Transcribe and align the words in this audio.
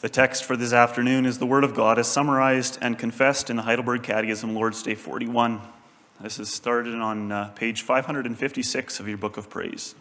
The 0.00 0.08
text 0.08 0.44
for 0.44 0.56
this 0.56 0.72
afternoon 0.72 1.26
is 1.26 1.36
the 1.36 1.44
Word 1.44 1.62
of 1.62 1.74
God 1.74 1.98
as 1.98 2.08
summarized 2.08 2.78
and 2.80 2.98
confessed 2.98 3.50
in 3.50 3.56
the 3.56 3.62
Heidelberg 3.62 4.02
Catechism, 4.02 4.54
Lord's 4.54 4.82
Day 4.82 4.94
41. 4.94 5.60
This 6.22 6.38
is 6.38 6.48
started 6.48 6.94
on 6.94 7.30
uh, 7.30 7.48
page 7.54 7.82
556 7.82 8.98
of 8.98 9.06
your 9.06 9.18
Book 9.18 9.36
of 9.36 9.50
Praise. 9.50 9.94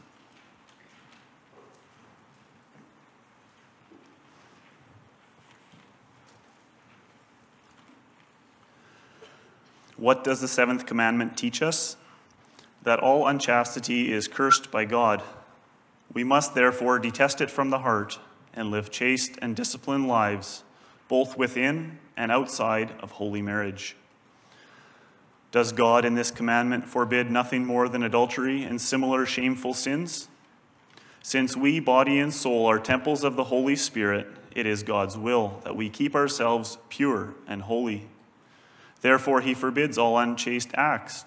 What 9.97 10.23
does 10.23 10.39
the 10.39 10.47
seventh 10.47 10.85
commandment 10.85 11.35
teach 11.35 11.61
us? 11.61 11.97
That 12.83 13.01
all 13.01 13.27
unchastity 13.27 14.13
is 14.13 14.29
cursed 14.29 14.71
by 14.71 14.85
God. 14.85 15.21
We 16.13 16.23
must 16.23 16.55
therefore 16.55 16.99
detest 16.99 17.41
it 17.41 17.51
from 17.51 17.69
the 17.69 17.79
heart 17.79 18.17
and 18.53 18.71
live 18.71 18.89
chaste 18.89 19.37
and 19.41 19.55
disciplined 19.55 20.07
lives, 20.07 20.63
both 21.07 21.37
within 21.37 21.99
and 22.17 22.31
outside 22.31 22.93
of 22.99 23.11
holy 23.11 23.41
marriage. 23.41 23.95
Does 25.51 25.71
God 25.71 26.05
in 26.05 26.13
this 26.13 26.29
commandment 26.29 26.85
forbid 26.85 27.31
nothing 27.31 27.65
more 27.65 27.89
than 27.89 28.03
adultery 28.03 28.63
and 28.63 28.79
similar 28.79 29.25
shameful 29.25 29.73
sins? 29.73 30.27
Since 31.23 31.57
we, 31.57 31.79
body 31.79 32.19
and 32.19 32.33
soul, 32.33 32.65
are 32.67 32.79
temples 32.79 33.23
of 33.23 33.35
the 33.35 33.43
Holy 33.43 33.75
Spirit, 33.75 34.27
it 34.55 34.65
is 34.65 34.83
God's 34.83 35.17
will 35.17 35.59
that 35.63 35.75
we 35.75 35.89
keep 35.89 36.15
ourselves 36.15 36.77
pure 36.89 37.33
and 37.47 37.61
holy. 37.61 38.07
Therefore, 39.01 39.41
he 39.41 39.53
forbids 39.53 39.97
all 39.97 40.17
unchaste 40.17 40.71
acts, 40.73 41.25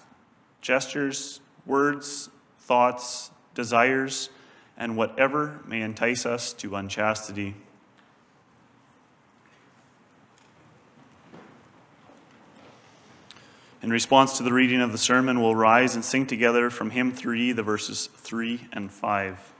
gestures, 0.61 1.41
words, 1.65 2.29
thoughts, 2.59 3.31
desires, 3.55 4.29
and 4.77 4.97
whatever 4.97 5.59
may 5.65 5.81
entice 5.81 6.25
us 6.25 6.53
to 6.53 6.75
unchastity. 6.75 7.55
In 13.81 13.89
response 13.89 14.37
to 14.37 14.43
the 14.43 14.53
reading 14.53 14.81
of 14.81 14.93
the 14.93 14.97
sermon, 14.97 15.41
we'll 15.41 15.55
rise 15.55 15.95
and 15.95 16.05
sing 16.05 16.25
together 16.25 16.69
from 16.69 16.89
hymn 16.89 17.11
3, 17.11 17.51
the 17.51 17.63
verses 17.63 18.07
3 18.15 18.67
and 18.71 18.89
5. 18.89 19.53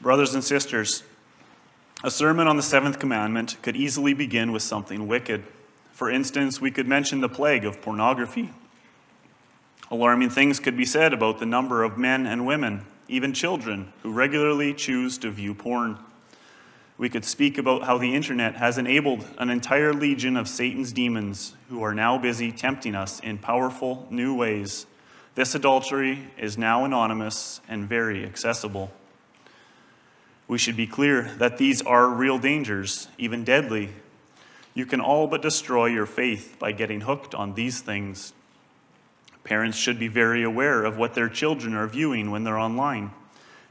Brothers 0.00 0.34
and 0.34 0.42
sisters, 0.44 1.02
a 2.04 2.10
sermon 2.10 2.46
on 2.46 2.58
the 2.58 2.62
seventh 2.62 2.98
commandment 2.98 3.56
could 3.62 3.74
easily 3.74 4.12
begin 4.12 4.52
with 4.52 4.62
something 4.62 5.08
wicked. 5.08 5.42
For 5.92 6.10
instance, 6.10 6.60
we 6.60 6.70
could 6.70 6.86
mention 6.86 7.22
the 7.22 7.30
plague 7.30 7.64
of 7.64 7.80
pornography. 7.80 8.50
Alarming 9.90 10.28
things 10.28 10.60
could 10.60 10.76
be 10.76 10.84
said 10.84 11.14
about 11.14 11.38
the 11.38 11.46
number 11.46 11.82
of 11.82 11.96
men 11.96 12.26
and 12.26 12.46
women, 12.46 12.84
even 13.08 13.32
children, 13.32 13.90
who 14.02 14.12
regularly 14.12 14.74
choose 14.74 15.16
to 15.16 15.30
view 15.30 15.54
porn. 15.54 15.96
We 16.98 17.08
could 17.08 17.24
speak 17.24 17.56
about 17.56 17.84
how 17.84 17.96
the 17.96 18.14
internet 18.14 18.54
has 18.56 18.76
enabled 18.76 19.24
an 19.38 19.48
entire 19.48 19.94
legion 19.94 20.36
of 20.36 20.46
Satan's 20.46 20.92
demons 20.92 21.54
who 21.70 21.82
are 21.82 21.94
now 21.94 22.18
busy 22.18 22.52
tempting 22.52 22.94
us 22.94 23.18
in 23.20 23.38
powerful 23.38 24.06
new 24.10 24.34
ways. 24.34 24.84
This 25.36 25.54
adultery 25.54 26.28
is 26.36 26.58
now 26.58 26.84
anonymous 26.84 27.62
and 27.66 27.88
very 27.88 28.26
accessible. 28.26 28.92
We 30.46 30.58
should 30.58 30.76
be 30.76 30.86
clear 30.86 31.22
that 31.38 31.58
these 31.58 31.80
are 31.82 32.08
real 32.08 32.38
dangers, 32.38 33.08
even 33.16 33.44
deadly. 33.44 33.90
You 34.74 34.86
can 34.86 35.00
all 35.00 35.26
but 35.26 35.42
destroy 35.42 35.86
your 35.86 36.06
faith 36.06 36.56
by 36.58 36.72
getting 36.72 37.02
hooked 37.02 37.34
on 37.34 37.54
these 37.54 37.80
things. 37.80 38.32
Parents 39.44 39.78
should 39.78 39.98
be 39.98 40.08
very 40.08 40.42
aware 40.42 40.84
of 40.84 40.98
what 40.98 41.14
their 41.14 41.28
children 41.28 41.74
are 41.74 41.86
viewing 41.86 42.30
when 42.30 42.44
they're 42.44 42.58
online. 42.58 43.12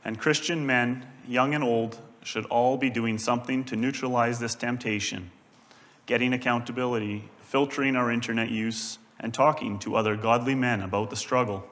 And 0.05 0.19
Christian 0.19 0.65
men, 0.65 1.05
young 1.27 1.53
and 1.53 1.63
old, 1.63 1.97
should 2.23 2.45
all 2.45 2.77
be 2.77 2.89
doing 2.89 3.17
something 3.17 3.63
to 3.65 3.75
neutralize 3.75 4.39
this 4.39 4.55
temptation, 4.55 5.31
getting 6.05 6.33
accountability, 6.33 7.29
filtering 7.41 7.95
our 7.95 8.11
internet 8.11 8.49
use, 8.49 8.97
and 9.19 9.33
talking 9.33 9.79
to 9.79 9.95
other 9.95 10.15
godly 10.15 10.55
men 10.55 10.81
about 10.81 11.09
the 11.09 11.15
struggle. 11.15 11.67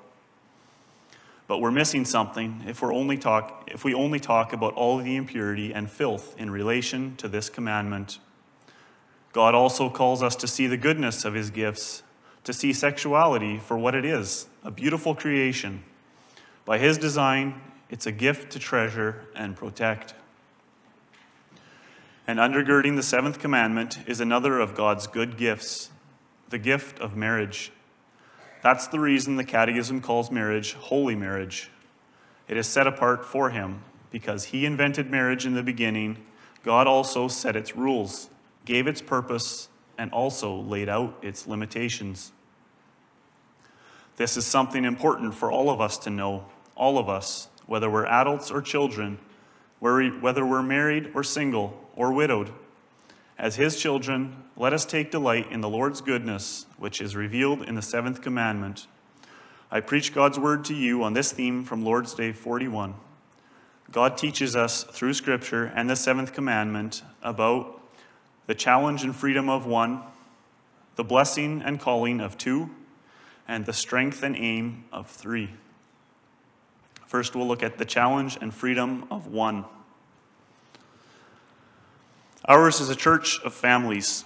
But 1.51 1.59
we're 1.59 1.69
missing 1.69 2.05
something 2.05 2.63
if, 2.65 2.81
we're 2.81 2.93
only 2.93 3.17
talk, 3.17 3.69
if 3.73 3.83
we 3.83 3.93
only 3.93 4.21
talk 4.21 4.53
about 4.53 4.73
all 4.75 4.99
the 4.99 5.17
impurity 5.17 5.73
and 5.73 5.91
filth 5.91 6.33
in 6.39 6.49
relation 6.49 7.17
to 7.17 7.27
this 7.27 7.49
commandment. 7.49 8.19
God 9.33 9.53
also 9.53 9.89
calls 9.89 10.23
us 10.23 10.37
to 10.37 10.47
see 10.47 10.67
the 10.67 10.77
goodness 10.77 11.25
of 11.25 11.33
his 11.33 11.49
gifts, 11.49 12.03
to 12.45 12.53
see 12.53 12.71
sexuality 12.71 13.57
for 13.57 13.77
what 13.77 13.95
it 13.95 14.05
is 14.05 14.47
a 14.63 14.71
beautiful 14.71 15.13
creation. 15.13 15.83
By 16.63 16.77
his 16.77 16.97
design, 16.97 17.59
it's 17.89 18.05
a 18.05 18.13
gift 18.13 18.53
to 18.53 18.59
treasure 18.59 19.25
and 19.35 19.53
protect. 19.53 20.13
And 22.27 22.39
undergirding 22.39 22.95
the 22.95 23.03
seventh 23.03 23.39
commandment 23.39 23.99
is 24.07 24.21
another 24.21 24.57
of 24.57 24.73
God's 24.73 25.05
good 25.05 25.35
gifts 25.35 25.89
the 26.47 26.57
gift 26.57 26.99
of 26.99 27.17
marriage. 27.17 27.73
That's 28.61 28.87
the 28.87 28.99
reason 28.99 29.35
the 29.35 29.43
Catechism 29.43 30.01
calls 30.01 30.29
marriage 30.31 30.73
holy 30.73 31.15
marriage. 31.15 31.69
It 32.47 32.57
is 32.57 32.67
set 32.67 32.87
apart 32.87 33.25
for 33.25 33.49
Him 33.49 33.81
because 34.11 34.45
He 34.45 34.65
invented 34.65 35.09
marriage 35.09 35.45
in 35.45 35.55
the 35.55 35.63
beginning. 35.63 36.17
God 36.63 36.85
also 36.85 37.27
set 37.27 37.55
its 37.55 37.75
rules, 37.75 38.29
gave 38.65 38.85
its 38.85 39.01
purpose, 39.01 39.67
and 39.97 40.11
also 40.11 40.55
laid 40.55 40.89
out 40.89 41.17
its 41.21 41.47
limitations. 41.47 42.31
This 44.17 44.37
is 44.37 44.45
something 44.45 44.85
important 44.85 45.33
for 45.33 45.51
all 45.51 45.69
of 45.69 45.81
us 45.81 45.97
to 45.99 46.09
know, 46.09 46.45
all 46.75 46.99
of 46.99 47.09
us, 47.09 47.47
whether 47.65 47.89
we're 47.89 48.05
adults 48.05 48.51
or 48.51 48.61
children, 48.61 49.17
whether 49.79 50.45
we're 50.45 50.61
married 50.61 51.11
or 51.15 51.23
single 51.23 51.89
or 51.95 52.13
widowed. 52.13 52.51
As 53.41 53.55
his 53.55 53.81
children, 53.81 54.35
let 54.55 54.71
us 54.71 54.85
take 54.85 55.09
delight 55.09 55.51
in 55.51 55.61
the 55.61 55.67
Lord's 55.67 55.99
goodness, 55.99 56.67
which 56.77 57.01
is 57.01 57.15
revealed 57.15 57.63
in 57.63 57.73
the 57.73 57.81
seventh 57.81 58.21
commandment. 58.21 58.85
I 59.71 59.79
preach 59.79 60.13
God's 60.13 60.37
word 60.37 60.63
to 60.65 60.75
you 60.75 61.01
on 61.01 61.13
this 61.13 61.31
theme 61.31 61.63
from 61.63 61.83
Lord's 61.83 62.13
Day 62.13 62.33
41. 62.33 62.93
God 63.91 64.15
teaches 64.15 64.55
us 64.55 64.83
through 64.83 65.15
Scripture 65.15 65.71
and 65.73 65.89
the 65.89 65.95
seventh 65.95 66.33
commandment 66.33 67.01
about 67.23 67.81
the 68.45 68.53
challenge 68.53 69.03
and 69.03 69.15
freedom 69.15 69.49
of 69.49 69.65
one, 69.65 70.03
the 70.95 71.03
blessing 71.03 71.63
and 71.65 71.79
calling 71.79 72.21
of 72.21 72.37
two, 72.37 72.69
and 73.47 73.65
the 73.65 73.73
strength 73.73 74.21
and 74.21 74.35
aim 74.35 74.83
of 74.93 75.07
three. 75.07 75.49
First, 77.07 77.35
we'll 77.35 77.47
look 77.47 77.63
at 77.63 77.79
the 77.79 77.85
challenge 77.85 78.37
and 78.39 78.53
freedom 78.53 79.07
of 79.09 79.25
one. 79.25 79.65
Ours 82.51 82.81
is 82.81 82.89
a 82.89 82.97
church 82.97 83.39
of 83.45 83.53
families. 83.53 84.25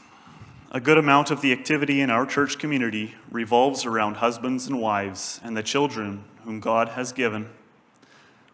A 0.71 0.79
good 0.79 0.97
amount 0.97 1.29
of 1.29 1.41
the 1.41 1.51
activity 1.51 2.01
in 2.01 2.09
our 2.09 2.25
church 2.25 2.57
community 2.57 3.13
revolves 3.29 3.85
around 3.85 4.15
husbands 4.15 4.65
and 4.65 4.81
wives 4.81 5.39
and 5.43 5.55
the 5.55 5.61
children 5.61 6.23
whom 6.43 6.59
God 6.59 6.89
has 6.89 7.11
given. 7.11 7.47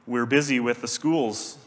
We're 0.06 0.26
busy 0.26 0.60
with 0.60 0.82
the 0.82 0.90
schools, 0.90 1.58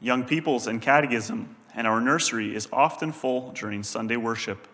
young 0.00 0.24
peoples, 0.24 0.66
and 0.66 0.80
catechism, 0.80 1.54
and 1.74 1.86
our 1.86 2.00
nursery 2.00 2.56
is 2.56 2.66
often 2.72 3.12
full 3.12 3.50
during 3.50 3.82
Sunday 3.82 4.16
worship. 4.16 4.66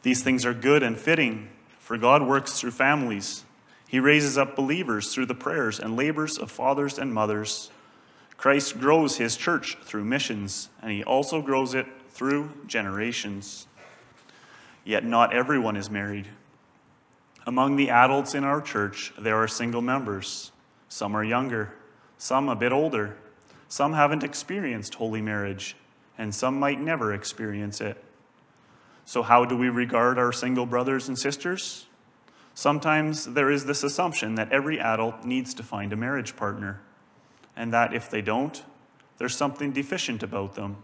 These 0.00 0.22
things 0.22 0.46
are 0.46 0.54
good 0.54 0.82
and 0.82 0.98
fitting, 0.98 1.50
for 1.80 1.98
God 1.98 2.26
works 2.26 2.58
through 2.58 2.70
families. 2.70 3.44
He 3.86 4.00
raises 4.00 4.38
up 4.38 4.56
believers 4.56 5.12
through 5.12 5.26
the 5.26 5.34
prayers 5.34 5.78
and 5.78 5.96
labors 5.96 6.38
of 6.38 6.50
fathers 6.50 6.98
and 6.98 7.12
mothers 7.12 7.70
Christ 8.40 8.80
grows 8.80 9.18
his 9.18 9.36
church 9.36 9.76
through 9.82 10.06
missions, 10.06 10.70
and 10.80 10.90
he 10.90 11.04
also 11.04 11.42
grows 11.42 11.74
it 11.74 11.86
through 12.08 12.50
generations. 12.66 13.66
Yet 14.82 15.04
not 15.04 15.34
everyone 15.34 15.76
is 15.76 15.90
married. 15.90 16.26
Among 17.46 17.76
the 17.76 17.90
adults 17.90 18.34
in 18.34 18.42
our 18.42 18.62
church, 18.62 19.12
there 19.18 19.36
are 19.36 19.46
single 19.46 19.82
members. 19.82 20.52
Some 20.88 21.14
are 21.14 21.22
younger, 21.22 21.74
some 22.16 22.48
a 22.48 22.56
bit 22.56 22.72
older. 22.72 23.14
Some 23.68 23.92
haven't 23.92 24.24
experienced 24.24 24.94
holy 24.94 25.20
marriage, 25.20 25.76
and 26.16 26.34
some 26.34 26.58
might 26.58 26.80
never 26.80 27.12
experience 27.12 27.82
it. 27.82 28.02
So, 29.04 29.22
how 29.22 29.44
do 29.44 29.54
we 29.54 29.68
regard 29.68 30.18
our 30.18 30.32
single 30.32 30.64
brothers 30.64 31.08
and 31.08 31.18
sisters? 31.18 31.88
Sometimes 32.54 33.26
there 33.26 33.50
is 33.50 33.66
this 33.66 33.82
assumption 33.82 34.36
that 34.36 34.50
every 34.50 34.80
adult 34.80 35.26
needs 35.26 35.52
to 35.52 35.62
find 35.62 35.92
a 35.92 35.96
marriage 35.96 36.36
partner 36.36 36.80
and 37.56 37.72
that 37.72 37.94
if 37.94 38.10
they 38.10 38.22
don't, 38.22 38.62
there's 39.18 39.36
something 39.36 39.72
deficient 39.72 40.22
about 40.22 40.54
them, 40.54 40.76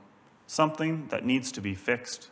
something 0.47 1.07
that 1.09 1.25
needs 1.25 1.51
to 1.53 1.61
be 1.61 1.75
fixed. 1.75 2.29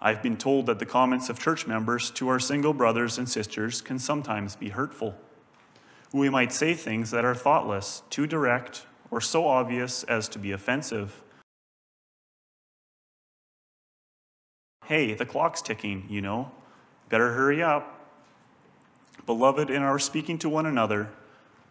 I've 0.00 0.22
been 0.22 0.36
told 0.36 0.66
that 0.66 0.78
the 0.78 0.86
comments 0.86 1.28
of 1.28 1.38
church 1.38 1.66
members 1.66 2.10
to 2.12 2.28
our 2.28 2.38
single 2.38 2.72
brothers 2.72 3.18
and 3.18 3.28
sisters 3.28 3.80
can 3.80 3.98
sometimes 3.98 4.56
be 4.56 4.70
hurtful. 4.70 5.14
We 6.12 6.30
might 6.30 6.52
say 6.52 6.74
things 6.74 7.10
that 7.10 7.24
are 7.24 7.34
thoughtless, 7.34 8.02
too 8.10 8.26
direct, 8.26 8.86
or 9.10 9.20
so 9.20 9.46
obvious 9.46 10.02
as 10.04 10.28
to 10.30 10.38
be 10.38 10.52
offensive. 10.52 11.22
Hey, 14.86 15.14
the 15.14 15.26
clock's 15.26 15.62
ticking, 15.62 16.06
you 16.08 16.20
know. 16.20 16.50
Better 17.10 17.32
hurry 17.32 17.62
up. 17.62 18.08
Beloved, 19.26 19.70
in 19.70 19.82
our 19.82 19.98
speaking 19.98 20.38
to 20.38 20.48
one 20.48 20.66
another, 20.66 21.10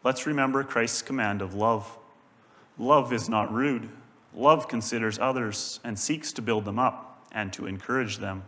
let's 0.04 0.26
remember 0.26 0.64
Christ's 0.64 1.02
command 1.02 1.42
of 1.42 1.54
love. 1.54 1.98
Love 2.78 3.12
is 3.12 3.30
not 3.30 3.52
rude. 3.52 3.90
Love 4.34 4.68
considers 4.68 5.20
others 5.20 5.80
and 5.84 5.98
seeks 5.98 6.32
to 6.34 6.42
build 6.42 6.66
them 6.66 6.80
up 6.80 7.28
and 7.32 7.52
to 7.54 7.66
encourage 7.66 8.18
them. 8.18 8.44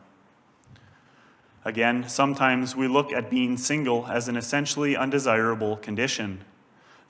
Again, 1.64 2.10
sometimes 2.10 2.76
we 2.76 2.88
look 2.88 3.12
at 3.12 3.30
being 3.30 3.58
single 3.58 4.08
as 4.08 4.28
an 4.28 4.36
essentially 4.36 4.96
undesirable 4.96 5.78
condition, 5.78 6.44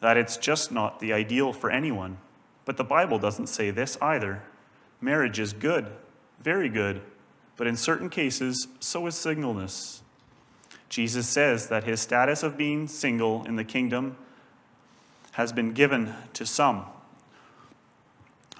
that 0.02 0.18
it's 0.18 0.36
just 0.36 0.72
not 0.72 1.00
the 1.00 1.14
ideal 1.14 1.54
for 1.54 1.70
anyone. 1.70 2.18
But 2.66 2.78
the 2.78 2.84
Bible 2.84 3.18
doesn't 3.18 3.48
say 3.48 3.72
this 3.72 3.98
either. 4.02 4.42
Marriage 5.00 5.40
is 5.40 5.54
good, 5.54 5.88
very 6.42 6.70
good, 6.70 7.02
but 7.56 7.68
in 7.68 7.78
certain 7.78 8.10
cases, 8.10 8.68
so 8.80 9.08
is 9.08 9.16
singleness. 9.16 10.02
Jesus 10.90 11.28
says 11.28 11.68
that 11.68 11.86
his 11.86 12.02
status 12.02 12.44
of 12.44 12.58
being 12.58 12.88
single 12.88 13.46
in 13.46 13.56
the 13.56 13.64
kingdom 13.64 14.18
has 15.32 15.54
been 15.54 15.74
given 15.74 16.14
to 16.34 16.46
some. 16.46 16.86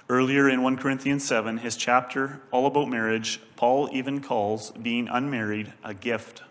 Earlier 0.08 0.48
in 0.48 0.62
1 0.62 0.76
Corinthians 0.76 1.24
7, 1.24 1.58
his 1.58 1.76
chapter 1.76 2.40
all 2.50 2.66
about 2.66 2.88
marriage, 2.88 3.40
Paul 3.56 3.88
even 3.92 4.20
calls 4.20 4.70
being 4.72 5.08
unmarried 5.08 5.72
a 5.84 5.94
gift. 5.94 6.42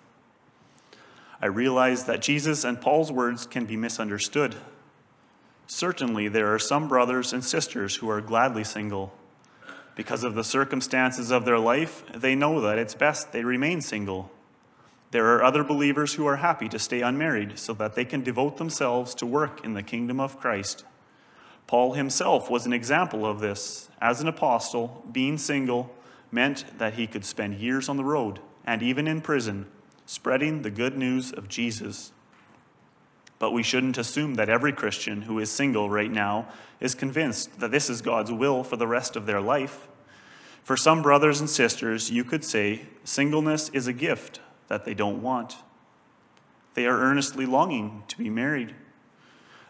I 1.41 1.47
realize 1.47 2.05
that 2.05 2.21
Jesus 2.21 2.63
and 2.63 2.79
Paul's 2.79 3.11
words 3.11 3.45
can 3.45 3.65
be 3.65 3.75
misunderstood. 3.75 4.55
Certainly, 5.67 6.27
there 6.29 6.53
are 6.53 6.59
some 6.59 6.87
brothers 6.87 7.33
and 7.33 7.43
sisters 7.43 7.95
who 7.95 8.09
are 8.09 8.21
gladly 8.21 8.63
single. 8.63 9.13
Because 9.95 10.23
of 10.23 10.35
the 10.35 10.43
circumstances 10.43 11.31
of 11.31 11.45
their 11.45 11.59
life, 11.59 12.03
they 12.13 12.35
know 12.35 12.61
that 12.61 12.77
it's 12.77 12.93
best 12.93 13.31
they 13.31 13.43
remain 13.43 13.81
single. 13.81 14.31
There 15.11 15.35
are 15.35 15.43
other 15.43 15.65
believers 15.65 16.13
who 16.13 16.25
are 16.25 16.37
happy 16.37 16.69
to 16.69 16.79
stay 16.79 17.01
unmarried 17.01 17.59
so 17.59 17.73
that 17.73 17.95
they 17.95 18.05
can 18.05 18.23
devote 18.23 18.55
themselves 18.55 19.13
to 19.15 19.25
work 19.25 19.63
in 19.65 19.73
the 19.73 19.83
kingdom 19.83 20.21
of 20.21 20.39
Christ. 20.39 20.85
Paul 21.67 21.93
himself 21.93 22.49
was 22.49 22.65
an 22.65 22.71
example 22.71 23.25
of 23.25 23.41
this. 23.41 23.89
As 24.01 24.21
an 24.21 24.29
apostle, 24.29 25.05
being 25.11 25.37
single 25.37 25.93
meant 26.31 26.63
that 26.77 26.93
he 26.93 27.07
could 27.07 27.25
spend 27.25 27.55
years 27.55 27.89
on 27.89 27.97
the 27.97 28.05
road 28.05 28.39
and 28.65 28.81
even 28.81 29.05
in 29.05 29.19
prison 29.19 29.65
spreading 30.05 30.61
the 30.61 30.71
good 30.71 30.97
news 30.97 31.33
of 31.33 31.49
Jesus. 31.49 32.13
But 33.37 33.51
we 33.51 33.63
shouldn't 33.63 33.97
assume 33.97 34.35
that 34.35 34.49
every 34.49 34.71
Christian 34.71 35.23
who 35.23 35.39
is 35.39 35.51
single 35.51 35.89
right 35.89 36.11
now 36.11 36.47
is 36.79 36.95
convinced 36.95 37.59
that 37.59 37.71
this 37.71 37.89
is 37.89 38.01
God's 38.01 38.31
will 38.31 38.63
for 38.63 38.77
the 38.77 38.87
rest 38.87 39.17
of 39.17 39.25
their 39.25 39.41
life. 39.41 39.87
For 40.63 40.77
some 40.77 41.01
brothers 41.01 41.41
and 41.41 41.49
sisters, 41.49 42.11
you 42.11 42.23
could 42.23 42.45
say 42.45 42.83
singleness 43.03 43.69
is 43.69 43.87
a 43.87 43.93
gift 43.93 44.39
that 44.71 44.85
they 44.85 44.93
don't 44.93 45.21
want. 45.21 45.57
They 46.75 46.85
are 46.85 46.97
earnestly 46.97 47.45
longing 47.45 48.03
to 48.07 48.17
be 48.17 48.29
married. 48.29 48.73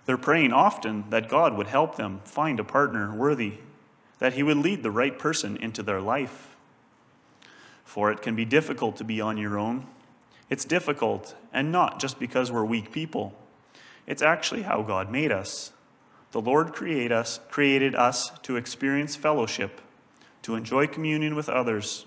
They're 0.06 0.16
praying 0.16 0.54
often 0.54 1.10
that 1.10 1.28
God 1.28 1.58
would 1.58 1.66
help 1.66 1.96
them 1.96 2.22
find 2.24 2.60
a 2.60 2.64
partner 2.64 3.12
worthy, 3.12 3.54
that 4.20 4.34
He 4.34 4.44
would 4.44 4.58
lead 4.58 4.84
the 4.84 4.92
right 4.92 5.18
person 5.18 5.58
into 5.58 5.82
their 5.82 6.00
life. 6.00 6.56
For 7.84 8.12
it 8.12 8.22
can 8.22 8.36
be 8.36 8.46
difficult 8.46 8.96
to 8.98 9.04
be 9.04 9.20
on 9.20 9.40
your 9.40 9.58
own. 9.58 9.88
It's 10.52 10.66
difficult, 10.66 11.34
and 11.52 11.72
not 11.72 12.00
just 12.00 12.20
because 12.20 12.52
we're 12.52 12.64
weak 12.64 12.92
people. 12.92 13.34
It's 14.06 14.22
actually 14.22 14.62
how 14.62 14.84
God 14.84 15.12
made 15.12 15.32
us. 15.32 15.72
The 16.32 16.42
Lord 16.42 16.74
create 16.74 17.12
us, 17.12 17.40
created 17.50 17.96
us 17.96 18.30
to 18.44 18.56
experience 18.56 19.16
fellowship, 19.16 19.82
to 20.44 20.54
enjoy 20.54 20.86
communion 20.86 21.36
with 21.36 21.50
others. 21.50 22.06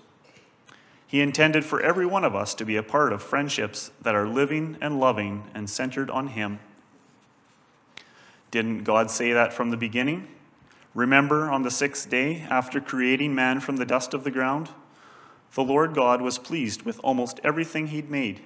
He 1.07 1.21
intended 1.21 1.63
for 1.63 1.81
every 1.81 2.05
one 2.05 2.23
of 2.23 2.35
us 2.35 2.53
to 2.55 2.65
be 2.65 2.75
a 2.75 2.83
part 2.83 3.13
of 3.13 3.21
friendships 3.21 3.91
that 4.01 4.15
are 4.15 4.27
living 4.27 4.77
and 4.81 4.99
loving 4.99 5.43
and 5.53 5.69
centered 5.69 6.09
on 6.09 6.27
Him. 6.27 6.59
Didn't 8.51 8.83
God 8.83 9.11
say 9.11 9.33
that 9.33 9.53
from 9.53 9.69
the 9.69 9.77
beginning? 9.77 10.27
Remember, 10.93 11.49
on 11.49 11.63
the 11.63 11.71
sixth 11.71 12.09
day, 12.09 12.45
after 12.49 12.79
creating 12.79 13.35
man 13.35 13.59
from 13.59 13.75
the 13.77 13.85
dust 13.85 14.13
of 14.13 14.23
the 14.23 14.31
ground, 14.31 14.69
the 15.53 15.63
Lord 15.63 15.93
God 15.93 16.21
was 16.21 16.37
pleased 16.37 16.83
with 16.83 16.99
almost 17.03 17.39
everything 17.43 17.87
He'd 17.87 18.09
made. 18.09 18.41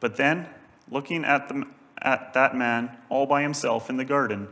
But 0.00 0.16
then, 0.16 0.48
looking 0.90 1.24
at 1.24 1.48
the 1.48 1.66
at 2.02 2.32
that 2.34 2.56
man 2.56 2.96
all 3.08 3.26
by 3.26 3.42
himself 3.42 3.90
in 3.90 3.96
the 3.96 4.04
garden, 4.04 4.48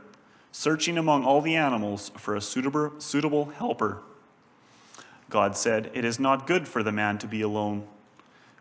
searching 0.53 0.99
among 0.99 1.25
all 1.25 1.41
the 1.41 1.57
animals 1.57 2.11
for 2.17 2.35
a 2.35 2.41
suitable, 2.41 2.93
suitable 2.99 3.47
helper. 3.47 4.03
God 5.29 5.57
said, 5.57 5.91
It 5.95 6.05
is 6.05 6.21
not 6.21 6.47
good 6.47 6.69
for 6.69 6.83
the 6.83 6.93
man 6.93 7.19
to 7.19 7.27
be 7.27 7.43
alone. 7.43 7.87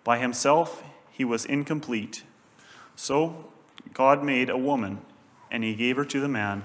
By 0.03 0.17
himself 0.17 0.83
he 1.12 1.23
was 1.23 1.45
incomplete. 1.45 2.23
So 2.95 3.51
God 3.94 4.23
made 4.23 4.50
a 4.50 4.57
woman, 4.57 5.01
and 5.51 5.63
he 5.63 5.75
gave 5.75 5.97
her 5.97 6.06
to 6.06 6.19
the 6.19 6.27
man, 6.27 6.63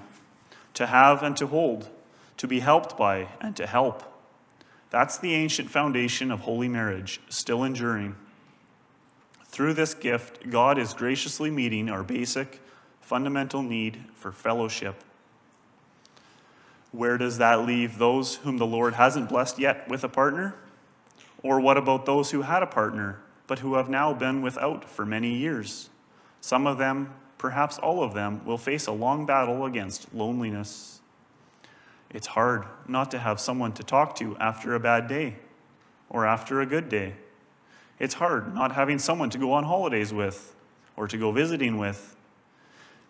to 0.75 0.87
have 0.87 1.23
and 1.23 1.37
to 1.37 1.47
hold, 1.47 1.89
to 2.39 2.47
be 2.47 2.61
helped 2.61 2.97
by 2.97 3.29
and 3.41 3.57
to 3.57 3.67
help. 3.67 4.05
That's 4.91 5.19
the 5.19 5.35
ancient 5.35 5.71
foundation 5.71 6.31
of 6.31 6.41
holy 6.41 6.69
marriage, 6.69 7.21
still 7.29 7.63
enduring. 7.63 8.17
Through 9.47 9.75
this 9.75 9.95
gift, 9.95 10.49
God 10.49 10.79
is 10.79 10.95
graciously 10.95 11.51
meeting 11.51 11.89
our 11.89 12.03
basic, 12.03 12.61
fundamental 13.01 13.63
need 13.63 14.05
for 14.15 14.33
fellowship. 14.33 15.03
Where 16.93 17.19
does 17.19 17.39
that 17.39 17.67
leave 17.67 17.99
those 17.99 18.37
whom 18.37 18.59
the 18.59 18.67
Lord 18.67 18.95
hasn't 18.95 19.29
blessed 19.29 19.59
yet 19.59 19.89
with 19.89 20.03
a 20.05 20.09
partner? 20.09 20.57
Or 21.43 21.61
what 21.61 21.77
about 21.77 22.05
those 22.07 22.31
who 22.31 22.43
had 22.43 22.63
a 22.63 22.67
partner, 22.67 23.21
but 23.47 23.61
who 23.61 23.75
have 23.75 23.89
now 23.89 24.13
been 24.13 24.43
without 24.43 24.85
for 24.85 25.07
many 25.07 25.35
years? 25.35 25.89
Some 26.41 26.67
of 26.67 26.79
them, 26.79 27.15
perhaps 27.39 27.79
all 27.79 28.03
of 28.03 28.15
them, 28.15 28.45
will 28.45 28.59
face 28.59 28.87
a 28.87 28.93
long 28.93 29.25
battle 29.25 29.65
against 29.65 30.13
loneliness. 30.15 31.01
It's 32.11 32.27
hard 32.27 32.65
not 32.89 33.11
to 33.13 33.19
have 33.19 33.39
someone 33.39 33.73
to 33.75 33.85
talk 33.85 34.17
to 34.17 34.37
after 34.39 34.75
a 34.75 34.81
bad 34.81 35.07
day 35.07 35.37
or 36.09 36.27
after 36.27 36.61
a 36.61 36.67
good 36.67 36.89
day. 36.89 37.15
It's 37.99 38.15
hard 38.15 38.55
not 38.55 38.73
having 38.73 38.99
someone 38.99 39.31
to 39.31 39.39
go 39.39 39.53
on 39.53 39.65
holidays 39.65 40.13
with 40.13 40.57
or 40.97 41.07
to 41.07 41.17
go 41.17 41.31
visiting 41.31 41.79
with. 41.79 42.17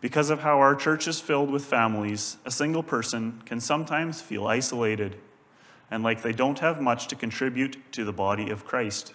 Because 0.00 0.30
of 0.30 0.40
how 0.40 0.58
our 0.58 0.74
church 0.74 1.06
is 1.06 1.20
filled 1.20 1.50
with 1.50 1.64
families, 1.64 2.38
a 2.44 2.50
single 2.50 2.82
person 2.82 3.42
can 3.44 3.60
sometimes 3.60 4.20
feel 4.20 4.46
isolated 4.46 5.16
and 5.90 6.02
like 6.02 6.22
they 6.22 6.32
don't 6.32 6.58
have 6.60 6.80
much 6.80 7.08
to 7.08 7.16
contribute 7.16 7.76
to 7.92 8.04
the 8.04 8.12
body 8.12 8.50
of 8.50 8.64
Christ. 8.64 9.14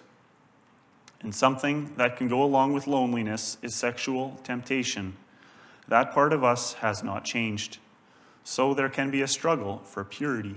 And 1.22 1.34
something 1.34 1.94
that 1.96 2.16
can 2.16 2.28
go 2.28 2.42
along 2.42 2.74
with 2.74 2.86
loneliness 2.86 3.56
is 3.62 3.74
sexual 3.74 4.38
temptation. 4.44 5.16
That 5.88 6.12
part 6.12 6.32
of 6.32 6.44
us 6.44 6.74
has 6.74 7.02
not 7.02 7.24
changed. 7.24 7.78
So 8.44 8.74
there 8.74 8.90
can 8.90 9.10
be 9.10 9.22
a 9.22 9.28
struggle 9.28 9.78
for 9.84 10.04
purity. 10.04 10.56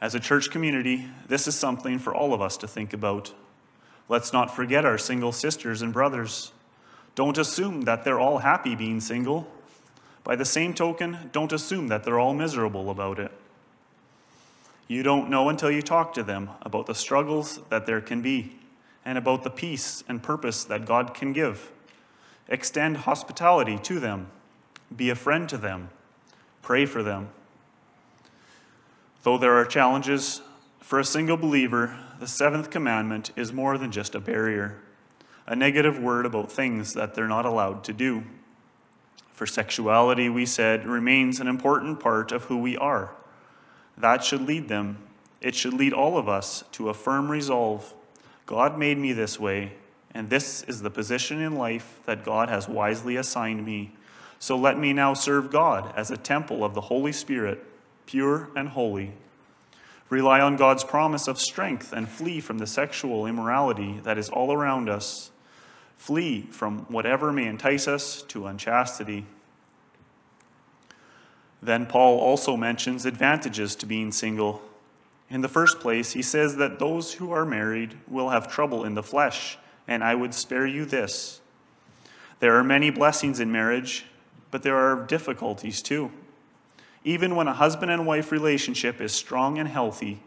As 0.00 0.14
a 0.14 0.20
church 0.20 0.50
community, 0.50 1.08
this 1.26 1.46
is 1.46 1.54
something 1.54 1.98
for 1.98 2.14
all 2.14 2.32
of 2.32 2.40
us 2.40 2.56
to 2.58 2.68
think 2.68 2.92
about. 2.92 3.32
Let's 4.08 4.32
not 4.32 4.54
forget 4.54 4.84
our 4.84 4.96
single 4.96 5.32
sisters 5.32 5.82
and 5.82 5.92
brothers. 5.92 6.52
Don't 7.18 7.36
assume 7.36 7.80
that 7.80 8.04
they're 8.04 8.20
all 8.20 8.38
happy 8.38 8.76
being 8.76 9.00
single. 9.00 9.50
By 10.22 10.36
the 10.36 10.44
same 10.44 10.72
token, 10.72 11.30
don't 11.32 11.52
assume 11.52 11.88
that 11.88 12.04
they're 12.04 12.20
all 12.20 12.32
miserable 12.32 12.90
about 12.90 13.18
it. 13.18 13.32
You 14.86 15.02
don't 15.02 15.28
know 15.28 15.48
until 15.48 15.68
you 15.68 15.82
talk 15.82 16.14
to 16.14 16.22
them 16.22 16.50
about 16.62 16.86
the 16.86 16.94
struggles 16.94 17.58
that 17.70 17.86
there 17.86 18.00
can 18.00 18.22
be 18.22 18.54
and 19.04 19.18
about 19.18 19.42
the 19.42 19.50
peace 19.50 20.04
and 20.06 20.22
purpose 20.22 20.62
that 20.66 20.86
God 20.86 21.12
can 21.12 21.32
give. 21.32 21.72
Extend 22.46 22.98
hospitality 22.98 23.78
to 23.78 23.98
them, 23.98 24.28
be 24.96 25.10
a 25.10 25.16
friend 25.16 25.48
to 25.48 25.56
them, 25.56 25.90
pray 26.62 26.86
for 26.86 27.02
them. 27.02 27.30
Though 29.24 29.38
there 29.38 29.56
are 29.56 29.64
challenges, 29.64 30.40
for 30.78 31.00
a 31.00 31.04
single 31.04 31.36
believer, 31.36 31.98
the 32.20 32.28
seventh 32.28 32.70
commandment 32.70 33.32
is 33.34 33.52
more 33.52 33.76
than 33.76 33.90
just 33.90 34.14
a 34.14 34.20
barrier, 34.20 34.78
a 35.48 35.56
negative 35.56 35.98
word 35.98 36.26
about 36.26 36.52
things 36.52 36.92
that 36.92 37.14
they're 37.14 37.26
not 37.26 37.46
allowed 37.46 37.82
to 37.82 37.92
do. 37.92 38.22
For 39.32 39.46
sexuality, 39.46 40.28
we 40.28 40.46
said, 40.46 40.86
remains 40.86 41.40
an 41.40 41.48
important 41.48 41.98
part 41.98 42.30
of 42.32 42.44
who 42.44 42.58
we 42.58 42.76
are. 42.76 43.10
That 43.96 44.22
should 44.22 44.42
lead 44.42 44.68
them, 44.68 44.98
it 45.40 45.54
should 45.54 45.72
lead 45.72 45.92
all 45.92 46.18
of 46.18 46.28
us 46.28 46.62
to 46.72 46.90
a 46.90 46.94
firm 46.94 47.30
resolve 47.30 47.94
God 48.48 48.78
made 48.78 48.96
me 48.96 49.12
this 49.12 49.38
way, 49.38 49.74
and 50.14 50.30
this 50.30 50.62
is 50.62 50.80
the 50.80 50.88
position 50.88 51.42
in 51.42 51.56
life 51.56 52.00
that 52.06 52.24
God 52.24 52.48
has 52.48 52.66
wisely 52.66 53.16
assigned 53.16 53.62
me. 53.62 53.92
So 54.38 54.56
let 54.56 54.78
me 54.78 54.94
now 54.94 55.12
serve 55.12 55.50
God 55.50 55.92
as 55.94 56.10
a 56.10 56.16
temple 56.16 56.64
of 56.64 56.72
the 56.72 56.80
Holy 56.80 57.12
Spirit 57.12 57.62
pure 58.06 58.48
and 58.56 58.70
holy. 58.70 59.12
Rely 60.08 60.40
on 60.40 60.56
God's 60.56 60.82
promise 60.82 61.28
of 61.28 61.38
strength 61.38 61.92
and 61.92 62.08
flee 62.08 62.40
from 62.40 62.56
the 62.56 62.66
sexual 62.66 63.26
immorality 63.26 64.00
that 64.04 64.16
is 64.16 64.30
all 64.30 64.50
around 64.50 64.88
us. 64.88 65.30
Flee 65.98 66.42
from 66.50 66.86
whatever 66.88 67.32
may 67.32 67.46
entice 67.46 67.86
us 67.86 68.22
to 68.28 68.46
unchastity. 68.46 69.26
Then 71.60 71.86
Paul 71.86 72.18
also 72.18 72.56
mentions 72.56 73.04
advantages 73.04 73.74
to 73.76 73.86
being 73.86 74.12
single. 74.12 74.62
In 75.28 75.42
the 75.42 75.48
first 75.48 75.80
place, 75.80 76.12
he 76.12 76.22
says 76.22 76.56
that 76.56 76.78
those 76.78 77.12
who 77.12 77.32
are 77.32 77.44
married 77.44 77.98
will 78.06 78.30
have 78.30 78.50
trouble 78.50 78.84
in 78.84 78.94
the 78.94 79.02
flesh, 79.02 79.58
and 79.86 80.02
I 80.02 80.14
would 80.14 80.32
spare 80.32 80.66
you 80.66 80.84
this. 80.84 81.40
There 82.40 82.56
are 82.56 82.64
many 82.64 82.90
blessings 82.90 83.40
in 83.40 83.50
marriage, 83.50 84.06
but 84.52 84.62
there 84.62 84.76
are 84.76 85.04
difficulties 85.04 85.82
too. 85.82 86.12
Even 87.04 87.34
when 87.34 87.48
a 87.48 87.52
husband 87.52 87.90
and 87.90 88.06
wife 88.06 88.30
relationship 88.30 89.00
is 89.00 89.12
strong 89.12 89.58
and 89.58 89.68
healthy, 89.68 90.22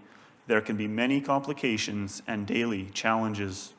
there 0.48 0.62
can 0.62 0.76
be 0.76 0.88
many 0.88 1.22
complications 1.22 2.22
and 2.28 2.46
daily 2.46 2.90
challenges. 2.94 3.74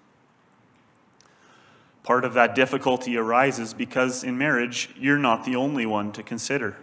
Part 2.03 2.25
of 2.25 2.35
that 2.35 2.55
difficulty 2.55 3.17
arises 3.17 3.75
because 3.75 4.25
in 4.25 4.37
marriage, 4.37 4.91
you're 4.97 5.19
not 5.19 5.45
the 5.45 5.57
only 5.57 5.87
one 5.87 6.13
to 6.13 6.23
consider 6.23 6.77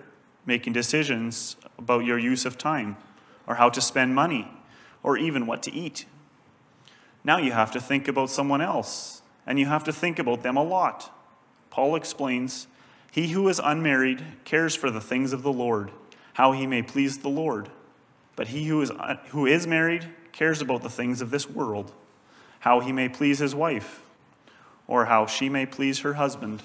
making 0.45 0.73
decisions 0.73 1.55
about 1.77 2.05
your 2.05 2.17
use 2.17 2.45
of 2.45 2.57
time, 2.57 2.97
or 3.45 3.55
how 3.55 3.69
to 3.69 3.79
spend 3.79 4.15
money, 4.15 4.47
or 5.03 5.15
even 5.15 5.45
what 5.45 5.61
to 5.61 5.71
eat. 5.71 6.05
Now 7.23 7.37
you 7.37 7.51
have 7.51 7.71
to 7.71 7.79
think 7.79 8.07
about 8.07 8.31
someone 8.31 8.61
else, 8.61 9.21
and 9.45 9.59
you 9.59 9.67
have 9.67 9.83
to 9.83 9.93
think 9.93 10.17
about 10.17 10.41
them 10.41 10.57
a 10.57 10.63
lot. 10.63 11.11
Paul 11.69 11.95
explains 11.95 12.67
He 13.11 13.27
who 13.27 13.47
is 13.47 13.61
unmarried 13.63 14.23
cares 14.43 14.75
for 14.75 14.89
the 14.89 15.01
things 15.01 15.33
of 15.33 15.43
the 15.43 15.53
Lord, 15.53 15.91
how 16.33 16.53
he 16.53 16.65
may 16.65 16.81
please 16.81 17.19
the 17.19 17.29
Lord. 17.29 17.69
But 18.35 18.47
he 18.47 18.65
who 18.65 18.81
is, 18.81 18.91
who 19.27 19.45
is 19.45 19.67
married 19.67 20.07
cares 20.31 20.61
about 20.61 20.81
the 20.81 20.89
things 20.89 21.21
of 21.21 21.29
this 21.29 21.47
world, 21.47 21.91
how 22.61 22.79
he 22.79 22.91
may 22.91 23.09
please 23.09 23.39
his 23.39 23.53
wife, 23.53 24.01
or 24.89 25.05
how 25.05 25.27
she 25.27 25.47
may 25.47 25.67
please 25.67 25.99
her 25.99 26.15
husband. 26.15 26.63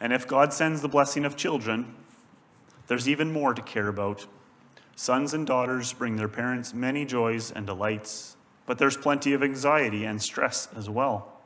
And 0.00 0.14
if 0.14 0.26
God 0.26 0.54
sends 0.54 0.80
the 0.80 0.88
blessing 0.88 1.26
of 1.26 1.36
children, 1.36 1.94
there's 2.86 3.06
even 3.06 3.30
more 3.30 3.52
to 3.52 3.60
care 3.60 3.86
about. 3.86 4.26
Sons 4.96 5.34
and 5.34 5.46
daughters 5.46 5.92
bring 5.92 6.16
their 6.16 6.26
parents 6.26 6.72
many 6.72 7.04
joys 7.04 7.52
and 7.52 7.66
delights, 7.66 8.34
but 8.64 8.78
there's 8.78 8.96
plenty 8.96 9.34
of 9.34 9.42
anxiety 9.42 10.06
and 10.06 10.22
stress 10.22 10.68
as 10.74 10.88
well. 10.88 11.38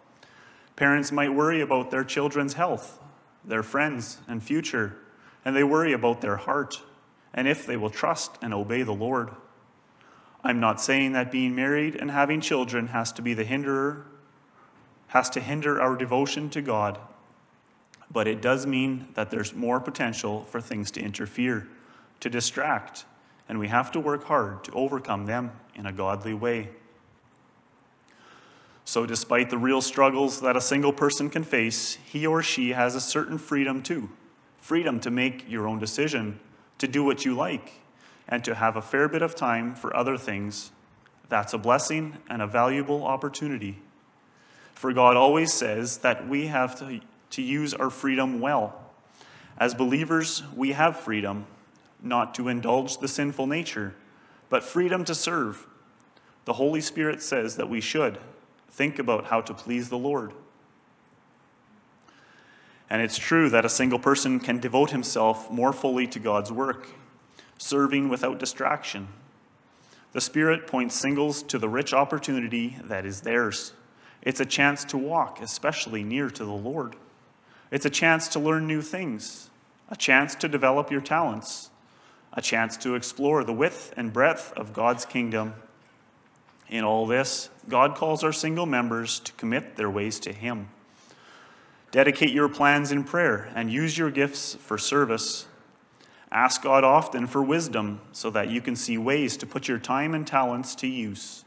Parents 0.76 1.11
might 1.11 1.34
worry 1.34 1.61
about 1.61 1.90
their 1.90 2.04
children's 2.04 2.54
health, 2.54 3.00
their 3.44 3.64
friends, 3.64 4.18
and 4.28 4.40
future, 4.40 4.96
and 5.44 5.56
they 5.56 5.64
worry 5.64 5.92
about 5.92 6.20
their 6.20 6.37
heart 6.37 6.80
and 7.34 7.49
if 7.49 7.66
they 7.66 7.76
will 7.76 7.90
trust 7.90 8.38
and 8.40 8.54
obey 8.54 8.84
the 8.84 8.92
Lord. 8.92 9.30
I'm 10.44 10.61
not 10.61 10.80
saying 10.80 11.12
that 11.12 11.32
being 11.32 11.56
married 11.56 11.96
and 11.96 12.08
having 12.08 12.40
children 12.40 12.87
has 12.88 13.11
to 13.14 13.23
be 13.23 13.34
the 13.34 13.44
hinderer, 13.44 14.06
has 15.14 15.30
to 15.30 15.40
hinder 15.40 15.80
our 15.80 15.97
devotion 15.97 16.50
to 16.50 16.61
God 16.61 16.99
but 18.14 18.28
it 18.28 18.40
does 18.40 18.64
mean 18.64 19.09
that 19.14 19.30
there's 19.30 19.54
more 19.54 19.80
potential 19.80 20.44
for 20.44 20.61
things 20.61 20.90
to 20.92 21.00
interfere, 21.00 21.66
to 22.21 22.30
distract, 22.30 23.04
and 23.49 23.59
we 23.59 23.68
have 23.68 23.90
to 23.92 24.00
work 24.00 24.25
hard 24.25 24.62
to 24.64 24.73
overcome 24.73 25.26
them 25.26 25.50
in 25.75 25.87
a 25.87 25.92
godly 25.92 26.33
way. 26.33 26.68
So, 28.85 29.04
despite 29.04 29.50
the 29.50 29.59
real 29.59 29.80
struggles 29.80 30.40
that 30.42 30.56
a 30.56 30.61
single 30.61 30.92
person 30.92 31.28
can 31.28 31.42
face, 31.42 31.99
he 32.04 32.26
or 32.26 32.42
she 32.42 32.71
has 32.71 32.94
a 32.94 33.00
certain 33.00 33.37
freedom 33.37 33.83
too 33.83 34.09
freedom 34.61 34.99
to 34.99 35.11
make 35.11 35.44
your 35.47 35.68
own 35.68 35.78
decision, 35.78 36.40
to 36.78 36.88
do 36.88 37.04
what 37.04 37.23
you 37.26 37.35
like, 37.35 37.73
and 38.28 38.42
to 38.42 38.54
have 38.54 38.76
a 38.76 38.83
fair 38.83 39.09
bit 39.09 39.21
of 39.21 39.35
time 39.35 39.75
for 39.75 39.94
other 39.94 40.16
things. 40.16 40.71
That's 41.28 41.52
a 41.52 41.59
blessing 41.59 42.16
and 42.30 42.40
a 42.40 42.47
valuable 42.47 43.04
opportunity. 43.04 43.76
For 44.75 44.93
God 44.93 45.16
always 45.16 45.52
says 45.52 45.99
that 45.99 46.28
we 46.28 46.47
have 46.49 46.78
to 46.81 47.00
to 47.35 47.43
use 47.43 47.75
our 47.75 47.90
freedom 47.90 48.38
well. 48.38 48.81
As 49.59 49.75
believers, 49.75 50.45
we 50.54 50.71
have 50.71 51.00
freedom 51.00 51.47
not 52.00 52.35
to 52.37 52.49
indulge 52.49 52.99
the 52.99 53.09
sinful 53.09 53.49
nature, 53.49 53.95
but 54.49 54.62
freedom 54.62 55.04
to 55.04 55.14
serve. 55.16 55.66
The 56.45 56.52
Holy 56.52 56.81
Spirit 56.81 57.23
says 57.23 57.57
that 57.57 57.69
we 57.69 57.81
should 57.81 58.19
think 58.71 59.00
about 59.00 59.25
how 59.25 59.40
to 59.40 59.54
please 59.54 59.88
the 59.88 59.99
Lord. 59.99 60.33
And 62.88 63.02
it's 63.02 63.19
true 63.19 63.49
that 63.50 63.64
a 63.64 63.71
single 63.71 63.99
person 63.99 64.38
can 64.38 64.61
devote 64.61 64.90
himself 64.90 65.50
more 65.50 65.73
fully 65.73 66.07
to 66.09 66.21
God's 66.21 66.52
work, 66.52 66.88
serving 67.59 68.09
without 68.09 68.38
distraction. 68.38 69.09
The 70.12 70.21
Spirit 70.21 70.69
points 70.69 70.95
singles 70.95 71.43
to 71.45 71.59
the 71.59 71.69
rich 71.69 71.93
opportunity 71.93 72.76
that 72.85 73.04
is 73.04 73.23
theirs. 73.23 73.73
It's 74.25 74.40
a 74.40 74.47
chance 74.47 74.85
to 74.87 74.99
walk, 74.99 75.40
especially 75.43 76.02
near 76.02 76.31
to 76.31 76.45
the 76.45 76.52
Lord. 76.52 76.97
It's 77.71 77.87
a 77.87 77.90
chance 77.90 78.28
to 78.28 78.38
learn 78.38 78.66
new 78.66 78.81
things, 78.81 79.50
a 79.90 79.97
chance 79.97 80.35
to 80.37 80.49
develop 80.49 80.90
your 80.90 81.02
talents, 81.02 81.71
a 82.33 82.40
chance 82.40 82.76
to 82.78 82.95
explore 82.95 83.45
the 83.45 83.52
width 83.52 83.93
and 83.97 84.12
breadth 84.12 84.52
of 84.57 84.73
God's 84.73 85.04
kingdom. 85.04 85.54
In 86.69 86.85
all 86.85 87.07
this, 87.07 87.50
God 87.69 87.95
calls 87.95 88.25
our 88.25 88.33
single 88.33 88.66
members 88.66 89.21
to 89.21 89.33
commit 89.33 89.76
their 89.76 89.90
ways 89.90 90.19
to 90.21 90.33
Him. 90.33 90.69
Dedicate 91.90 92.31
your 92.31 92.49
plans 92.49 92.90
in 92.90 93.04
prayer 93.04 93.52
and 93.54 93.71
use 93.71 93.97
your 93.97 94.11
gifts 94.11 94.54
for 94.54 94.78
service. 94.78 95.47
Ask 96.33 96.62
God 96.62 96.83
often 96.83 97.26
for 97.26 97.43
wisdom 97.43 98.00
so 98.12 98.31
that 98.31 98.50
you 98.50 98.61
can 98.61 98.75
see 98.75 98.99
ways 98.99 99.37
to 99.37 99.47
put 99.47 99.69
your 99.69 99.78
time 99.78 100.14
and 100.14 100.26
talents 100.26 100.75
to 100.76 100.88
use. 100.88 101.43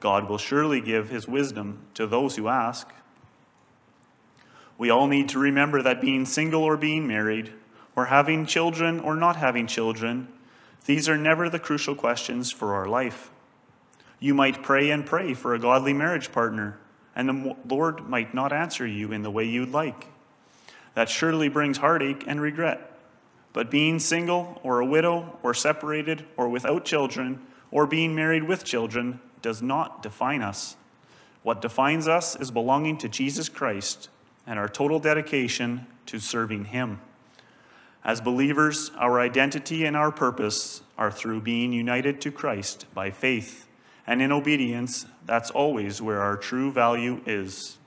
God 0.00 0.28
will 0.28 0.38
surely 0.38 0.80
give 0.80 1.10
His 1.10 1.28
wisdom 1.28 1.78
to 1.94 2.06
those 2.06 2.36
who 2.36 2.48
ask. 2.48 2.88
We 4.78 4.88
all 4.88 5.06
need 5.06 5.28
to 5.30 5.38
remember 5.38 5.82
that 5.82 6.00
being 6.00 6.24
single 6.24 6.62
or 6.62 6.78
being 6.78 7.06
married, 7.06 7.52
or 7.94 8.06
having 8.06 8.46
children 8.46 8.98
or 8.98 9.14
not 9.14 9.36
having 9.36 9.66
children, 9.66 10.28
these 10.86 11.08
are 11.08 11.18
never 11.18 11.50
the 11.50 11.58
crucial 11.58 11.94
questions 11.94 12.50
for 12.50 12.74
our 12.74 12.86
life. 12.86 13.30
You 14.18 14.32
might 14.32 14.62
pray 14.62 14.90
and 14.90 15.04
pray 15.04 15.34
for 15.34 15.54
a 15.54 15.58
godly 15.58 15.92
marriage 15.92 16.32
partner, 16.32 16.78
and 17.14 17.28
the 17.28 17.56
Lord 17.68 18.08
might 18.08 18.32
not 18.32 18.54
answer 18.54 18.86
you 18.86 19.12
in 19.12 19.22
the 19.22 19.30
way 19.30 19.44
you'd 19.44 19.70
like. 19.70 20.06
That 20.94 21.10
surely 21.10 21.48
brings 21.48 21.78
heartache 21.78 22.24
and 22.26 22.40
regret. 22.40 22.86
But 23.52 23.70
being 23.70 23.98
single, 23.98 24.60
or 24.62 24.80
a 24.80 24.86
widow, 24.86 25.38
or 25.42 25.52
separated, 25.52 26.24
or 26.36 26.48
without 26.48 26.84
children, 26.84 27.44
or 27.70 27.86
being 27.86 28.14
married 28.14 28.44
with 28.44 28.64
children 28.64 29.20
does 29.42 29.62
not 29.62 30.02
define 30.02 30.42
us. 30.42 30.76
What 31.42 31.62
defines 31.62 32.06
us 32.06 32.36
is 32.36 32.50
belonging 32.50 32.98
to 32.98 33.08
Jesus 33.08 33.48
Christ 33.48 34.08
and 34.46 34.58
our 34.58 34.68
total 34.68 34.98
dedication 34.98 35.86
to 36.06 36.18
serving 36.18 36.66
Him. 36.66 37.00
As 38.04 38.20
believers, 38.20 38.90
our 38.96 39.20
identity 39.20 39.84
and 39.84 39.96
our 39.96 40.10
purpose 40.10 40.82
are 40.96 41.10
through 41.10 41.42
being 41.42 41.72
united 41.72 42.20
to 42.22 42.30
Christ 42.30 42.86
by 42.94 43.10
faith. 43.10 43.66
And 44.06 44.22
in 44.22 44.32
obedience, 44.32 45.06
that's 45.26 45.50
always 45.50 46.00
where 46.00 46.20
our 46.20 46.36
true 46.36 46.72
value 46.72 47.20
is. 47.26 47.78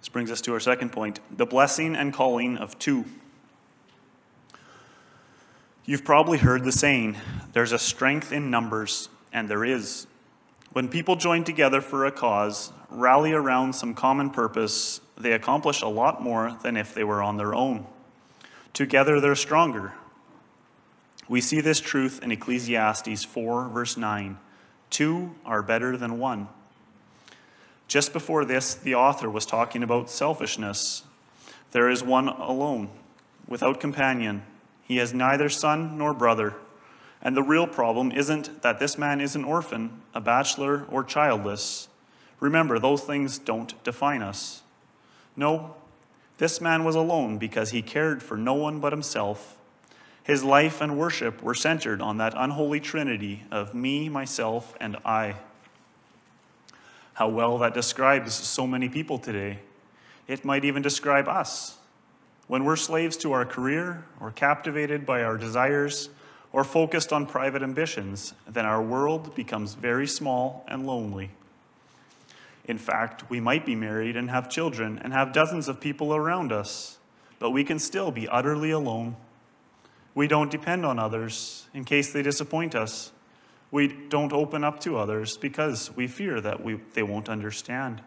This 0.00 0.08
brings 0.10 0.30
us 0.30 0.42
to 0.42 0.52
our 0.52 0.60
second 0.60 0.92
point 0.92 1.20
the 1.34 1.46
blessing 1.46 1.96
and 1.96 2.12
calling 2.12 2.58
of 2.58 2.78
two. 2.78 3.06
You've 5.86 6.04
probably 6.04 6.38
heard 6.38 6.64
the 6.64 6.72
saying, 6.72 7.18
there's 7.52 7.72
a 7.72 7.78
strength 7.78 8.32
in 8.32 8.50
numbers, 8.50 9.10
and 9.34 9.48
there 9.48 9.66
is. 9.66 10.06
When 10.72 10.88
people 10.88 11.14
join 11.14 11.44
together 11.44 11.82
for 11.82 12.06
a 12.06 12.10
cause, 12.10 12.72
rally 12.88 13.32
around 13.32 13.74
some 13.74 13.92
common 13.92 14.30
purpose, 14.30 15.02
they 15.18 15.32
accomplish 15.32 15.82
a 15.82 15.86
lot 15.86 16.22
more 16.22 16.56
than 16.62 16.78
if 16.78 16.94
they 16.94 17.04
were 17.04 17.22
on 17.22 17.36
their 17.36 17.54
own. 17.54 17.86
Together, 18.72 19.20
they're 19.20 19.34
stronger. 19.34 19.92
We 21.28 21.42
see 21.42 21.60
this 21.60 21.80
truth 21.80 22.22
in 22.22 22.32
Ecclesiastes 22.32 23.24
4, 23.24 23.68
verse 23.68 23.98
9. 23.98 24.38
Two 24.88 25.34
are 25.44 25.62
better 25.62 25.98
than 25.98 26.18
one. 26.18 26.48
Just 27.88 28.14
before 28.14 28.46
this, 28.46 28.74
the 28.74 28.94
author 28.94 29.28
was 29.28 29.44
talking 29.44 29.82
about 29.82 30.08
selfishness. 30.08 31.04
There 31.72 31.90
is 31.90 32.02
one 32.02 32.28
alone, 32.28 32.88
without 33.46 33.80
companion. 33.80 34.44
He 34.84 34.98
has 34.98 35.14
neither 35.14 35.48
son 35.48 35.98
nor 35.98 36.14
brother. 36.14 36.54
And 37.22 37.36
the 37.36 37.42
real 37.42 37.66
problem 37.66 38.12
isn't 38.12 38.62
that 38.62 38.78
this 38.78 38.98
man 38.98 39.20
is 39.20 39.34
an 39.34 39.44
orphan, 39.44 40.02
a 40.14 40.20
bachelor, 40.20 40.84
or 40.90 41.02
childless. 41.02 41.88
Remember, 42.38 42.78
those 42.78 43.02
things 43.02 43.38
don't 43.38 43.82
define 43.82 44.20
us. 44.20 44.62
No, 45.36 45.74
this 46.38 46.60
man 46.60 46.84
was 46.84 46.94
alone 46.94 47.38
because 47.38 47.70
he 47.70 47.80
cared 47.80 48.22
for 48.22 48.36
no 48.36 48.54
one 48.54 48.80
but 48.80 48.92
himself. 48.92 49.56
His 50.22 50.44
life 50.44 50.80
and 50.80 50.98
worship 50.98 51.42
were 51.42 51.54
centered 51.54 52.00
on 52.02 52.18
that 52.18 52.34
unholy 52.36 52.80
trinity 52.80 53.42
of 53.50 53.74
me, 53.74 54.08
myself, 54.08 54.74
and 54.80 54.96
I. 55.04 55.36
How 57.14 57.28
well 57.28 57.58
that 57.58 57.74
describes 57.74 58.34
so 58.34 58.66
many 58.66 58.88
people 58.88 59.18
today. 59.18 59.58
It 60.26 60.44
might 60.44 60.64
even 60.64 60.82
describe 60.82 61.28
us. 61.28 61.78
When 62.46 62.64
we're 62.64 62.76
slaves 62.76 63.16
to 63.18 63.32
our 63.32 63.44
career 63.44 64.04
or 64.20 64.30
captivated 64.30 65.06
by 65.06 65.22
our 65.22 65.36
desires, 65.36 66.10
or 66.54 66.62
focused 66.62 67.12
on 67.12 67.26
private 67.26 67.64
ambitions, 67.64 68.32
then 68.46 68.64
our 68.64 68.80
world 68.80 69.34
becomes 69.34 69.74
very 69.74 70.06
small 70.06 70.64
and 70.68 70.86
lonely. 70.86 71.28
In 72.66 72.78
fact, 72.78 73.28
we 73.28 73.40
might 73.40 73.66
be 73.66 73.74
married 73.74 74.16
and 74.16 74.30
have 74.30 74.48
children 74.48 75.00
and 75.02 75.12
have 75.12 75.32
dozens 75.32 75.66
of 75.66 75.80
people 75.80 76.14
around 76.14 76.52
us, 76.52 76.98
but 77.40 77.50
we 77.50 77.64
can 77.64 77.80
still 77.80 78.12
be 78.12 78.28
utterly 78.28 78.70
alone. 78.70 79.16
We 80.14 80.28
don't 80.28 80.48
depend 80.48 80.86
on 80.86 80.96
others 80.96 81.66
in 81.74 81.84
case 81.84 82.12
they 82.12 82.22
disappoint 82.22 82.76
us. 82.76 83.10
We 83.72 83.88
don't 83.88 84.32
open 84.32 84.62
up 84.62 84.78
to 84.82 84.96
others 84.96 85.36
because 85.36 85.90
we 85.96 86.06
fear 86.06 86.40
that 86.40 86.62
we, 86.62 86.76
they 86.94 87.02
won't 87.02 87.28
understand. 87.28 88.00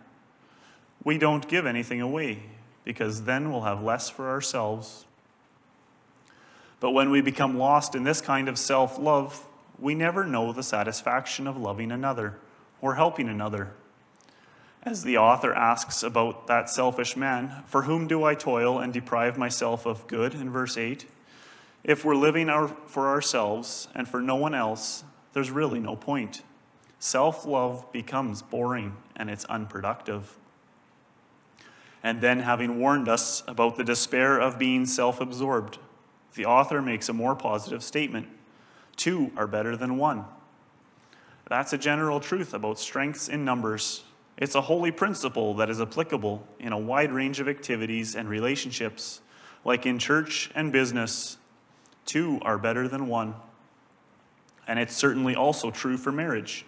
We 1.03 1.17
don't 1.17 1.45
give 1.49 1.65
anything 1.65 1.99
away 1.99 2.43
because 2.87 3.23
then 3.23 3.51
we'll 3.51 3.63
have 3.63 3.83
less 3.83 4.09
for 4.09 4.29
ourselves. 4.29 5.03
But 6.79 6.91
when 6.91 7.11
we 7.11 7.19
become 7.19 7.57
lost 7.57 7.95
in 7.95 8.05
this 8.05 8.21
kind 8.21 8.47
of 8.47 8.57
self 8.57 8.97
love, 8.97 9.45
we 9.77 9.93
never 9.93 10.23
know 10.23 10.53
the 10.53 10.63
satisfaction 10.63 11.47
of 11.47 11.57
loving 11.57 11.91
another 11.91 12.37
or 12.81 12.95
helping 12.95 13.27
another. 13.27 13.73
As 14.83 15.03
the 15.03 15.17
author 15.17 15.53
asks 15.53 16.01
about 16.01 16.47
that 16.47 16.69
selfish 16.69 17.17
man, 17.17 17.51
for 17.65 17.81
whom 17.81 18.07
do 18.07 18.23
I 18.23 18.35
toil 18.35 18.79
and 18.79 18.93
deprive 18.93 19.37
myself 19.37 19.85
of 19.85 20.07
good 20.07 20.33
in 20.33 20.49
verse 20.49 20.77
8? 20.77 21.05
If 21.83 22.05
we're 22.05 22.15
living 22.15 22.49
our, 22.49 22.69
for 22.69 23.09
ourselves 23.09 23.89
and 23.95 24.07
for 24.07 24.21
no 24.21 24.37
one 24.37 24.55
else, 24.55 25.03
there's 25.33 25.51
really 25.51 25.81
no 25.81 25.97
point. 25.97 26.41
Self 26.99 27.45
love 27.45 27.91
becomes 27.91 28.41
boring 28.41 28.95
and 29.17 29.29
it's 29.29 29.43
unproductive. 29.43 30.37
And 32.07 32.21
then, 32.21 32.39
having 32.39 32.79
warned 32.79 33.09
us 33.09 33.43
about 33.49 33.75
the 33.75 33.83
despair 33.83 34.39
of 34.39 34.57
being 34.57 34.85
self 34.85 35.19
absorbed, 35.19 35.77
the 36.35 36.45
author 36.45 36.81
makes 36.81 37.09
a 37.09 37.13
more 37.13 37.35
positive 37.35 37.83
statement 37.83 38.29
two 38.95 39.29
are 39.35 39.45
better 39.45 39.75
than 39.75 39.97
one. 39.97 40.23
That's 41.49 41.73
a 41.73 41.77
general 41.77 42.21
truth 42.21 42.53
about 42.53 42.79
strengths 42.79 43.27
in 43.27 43.43
numbers. 43.43 44.05
It's 44.37 44.55
a 44.55 44.61
holy 44.61 44.89
principle 44.89 45.55
that 45.55 45.69
is 45.69 45.81
applicable 45.81 46.47
in 46.59 46.71
a 46.71 46.79
wide 46.79 47.11
range 47.11 47.41
of 47.41 47.49
activities 47.49 48.15
and 48.15 48.29
relationships, 48.29 49.19
like 49.65 49.85
in 49.85 49.99
church 49.99 50.49
and 50.55 50.71
business. 50.71 51.35
Two 52.05 52.39
are 52.43 52.57
better 52.57 52.87
than 52.87 53.07
one. 53.07 53.35
And 54.65 54.79
it's 54.79 54.95
certainly 54.95 55.35
also 55.35 55.71
true 55.71 55.97
for 55.97 56.13
marriage. 56.13 56.65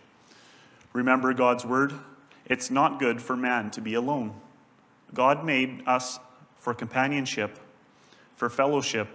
Remember 0.92 1.34
God's 1.34 1.64
word? 1.64 1.94
It's 2.46 2.70
not 2.70 3.00
good 3.00 3.22
for 3.22 3.38
man 3.38 3.72
to 3.72 3.80
be 3.80 3.94
alone. 3.94 4.34
God 5.14 5.44
made 5.44 5.84
us 5.88 6.20
for 6.58 6.74
companionship, 6.74 7.58
for 8.36 8.50
fellowship, 8.50 9.08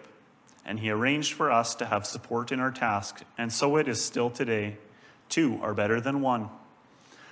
and 0.65 0.79
He 0.79 0.91
arranged 0.91 1.35
for 1.35 1.51
us 1.51 1.75
to 1.77 1.87
have 1.87 2.07
support 2.07 2.53
in 2.53 2.61
our 2.61 2.71
task, 2.71 3.23
and 3.39 3.53
so 3.53 3.77
it 3.77 3.89
is 3.89 4.03
still 4.03 4.31
today. 4.31 4.77
Two 5.29 5.59
are 5.63 5.75
better 5.75 6.01
than 6.01 6.21
one. 6.21 6.49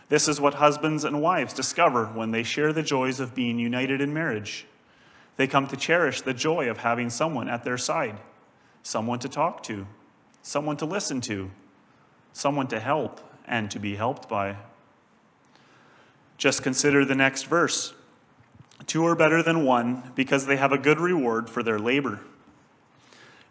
This 0.09 0.29
is 0.29 0.41
what 0.41 0.55
husbands 0.55 1.05
and 1.05 1.23
wives 1.23 1.55
discover 1.55 2.07
when 2.07 2.31
they 2.31 2.43
share 2.43 2.73
the 2.73 2.83
joys 2.83 3.21
of 3.21 3.35
being 3.35 3.59
united 3.59 4.01
in 4.01 4.13
marriage. 4.13 4.67
They 5.37 5.47
come 5.47 5.67
to 5.69 5.77
cherish 5.77 6.21
the 6.21 6.35
joy 6.35 6.69
of 6.69 6.79
having 6.79 7.09
someone 7.09 7.49
at 7.49 7.65
their 7.65 7.79
side, 7.79 8.19
someone 8.83 9.19
to 9.21 9.29
talk 9.29 9.63
to, 9.65 9.87
someone 10.43 10.77
to 10.77 10.85
listen 10.85 11.21
to, 11.23 11.51
someone 12.35 12.67
to 12.69 12.79
help 12.79 13.21
and 13.47 13.71
to 13.71 13.79
be 13.79 13.97
helped 13.97 14.29
by. 14.29 14.57
Just 16.37 16.63
consider 16.63 17.05
the 17.05 17.15
next 17.15 17.45
verse. 17.45 17.95
Two 18.87 19.07
are 19.07 19.15
better 19.15 19.43
than 19.43 19.65
one 19.65 20.13
because 20.15 20.47
they 20.47 20.57
have 20.57 20.73
a 20.73 20.79
good 20.79 20.99
reward 20.99 21.49
for 21.49 21.63
their 21.63 21.79
labor. 21.79 22.21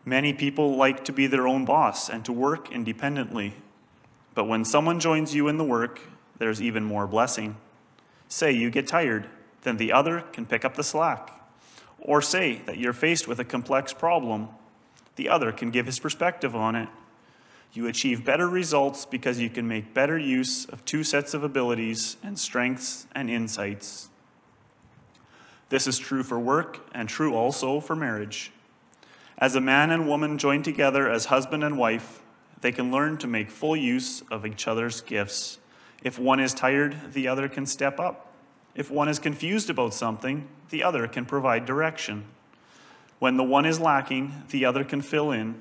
Many 0.04 0.34
people 0.34 0.76
like 0.76 1.06
to 1.06 1.14
be 1.14 1.28
their 1.28 1.48
own 1.48 1.66
boss 1.66 2.10
and 2.10 2.26
to 2.26 2.34
work 2.34 2.72
independently. 2.72 3.54
But 4.34 4.46
when 4.46 4.66
someone 4.66 5.00
joins 5.00 5.36
you 5.36 5.48
in 5.48 5.58
the 5.58 5.64
work, 5.64 6.00
there's 6.38 6.62
even 6.62 6.84
more 6.84 7.06
blessing. 7.06 7.56
Say 8.28 8.52
you 8.52 8.72
get 8.72 8.88
tired, 8.88 9.28
then 9.62 9.78
the 9.78 9.92
other 9.92 10.22
can 10.34 10.46
pick 10.46 10.66
up 10.66 10.76
the 10.76 10.84
slack. 10.84 11.40
Or 12.00 12.22
say 12.22 12.62
that 12.66 12.78
you're 12.78 12.94
faced 12.94 13.28
with 13.28 13.40
a 13.40 13.46
complex 13.46 13.94
problem, 13.94 14.50
the 15.18 15.30
other 15.30 15.52
can 15.52 15.70
give 15.70 15.86
his 15.86 16.00
perspective 16.00 16.56
on 16.56 16.76
it. 16.76 16.90
You 17.74 17.88
achieve 17.88 18.26
better 18.26 18.50
results 18.50 19.06
because 19.06 19.40
you 19.40 19.50
can 19.50 19.68
make 19.68 19.94
better 19.94 20.18
use 20.18 20.66
of 20.66 20.84
two 20.84 21.04
sets 21.04 21.34
of 21.34 21.44
abilities 21.44 22.18
and 22.24 22.38
strengths 22.38 23.06
and 23.14 23.30
insights. 23.30 24.10
This 25.72 25.88
is 25.88 25.98
true 25.98 26.22
for 26.22 26.38
work 26.38 26.82
and 26.94 27.08
true 27.08 27.34
also 27.34 27.80
for 27.80 27.96
marriage. 27.96 28.52
As 29.38 29.56
a 29.56 29.62
man 29.62 29.90
and 29.90 30.06
woman 30.06 30.38
join 30.38 30.64
together 30.64 31.10
as 31.10 31.24
husband 31.24 31.64
and 31.64 31.78
wife, 31.78 32.22
they 32.60 32.74
can 32.74 32.92
learn 32.92 33.18
to 33.20 33.28
make 33.28 33.50
full 33.50 33.78
use 33.78 34.22
of 34.30 34.46
each 34.46 34.68
other's 34.68 35.00
gifts. 35.00 35.60
If 36.04 36.20
one 36.20 36.42
is 36.42 36.54
tired, 36.54 37.14
the 37.14 37.30
other 37.30 37.48
can 37.48 37.66
step 37.66 38.02
up. 38.02 38.34
If 38.76 38.92
one 38.92 39.08
is 39.08 39.18
confused 39.18 39.70
about 39.70 39.94
something, 39.94 40.46
the 40.72 40.84
other 40.84 41.08
can 41.08 41.24
provide 41.24 41.66
direction. 41.66 42.26
When 43.20 43.38
the 43.38 43.44
one 43.44 43.66
is 43.66 43.80
lacking, 43.80 44.44
the 44.50 44.66
other 44.66 44.84
can 44.84 45.02
fill 45.02 45.32
in. 45.32 45.56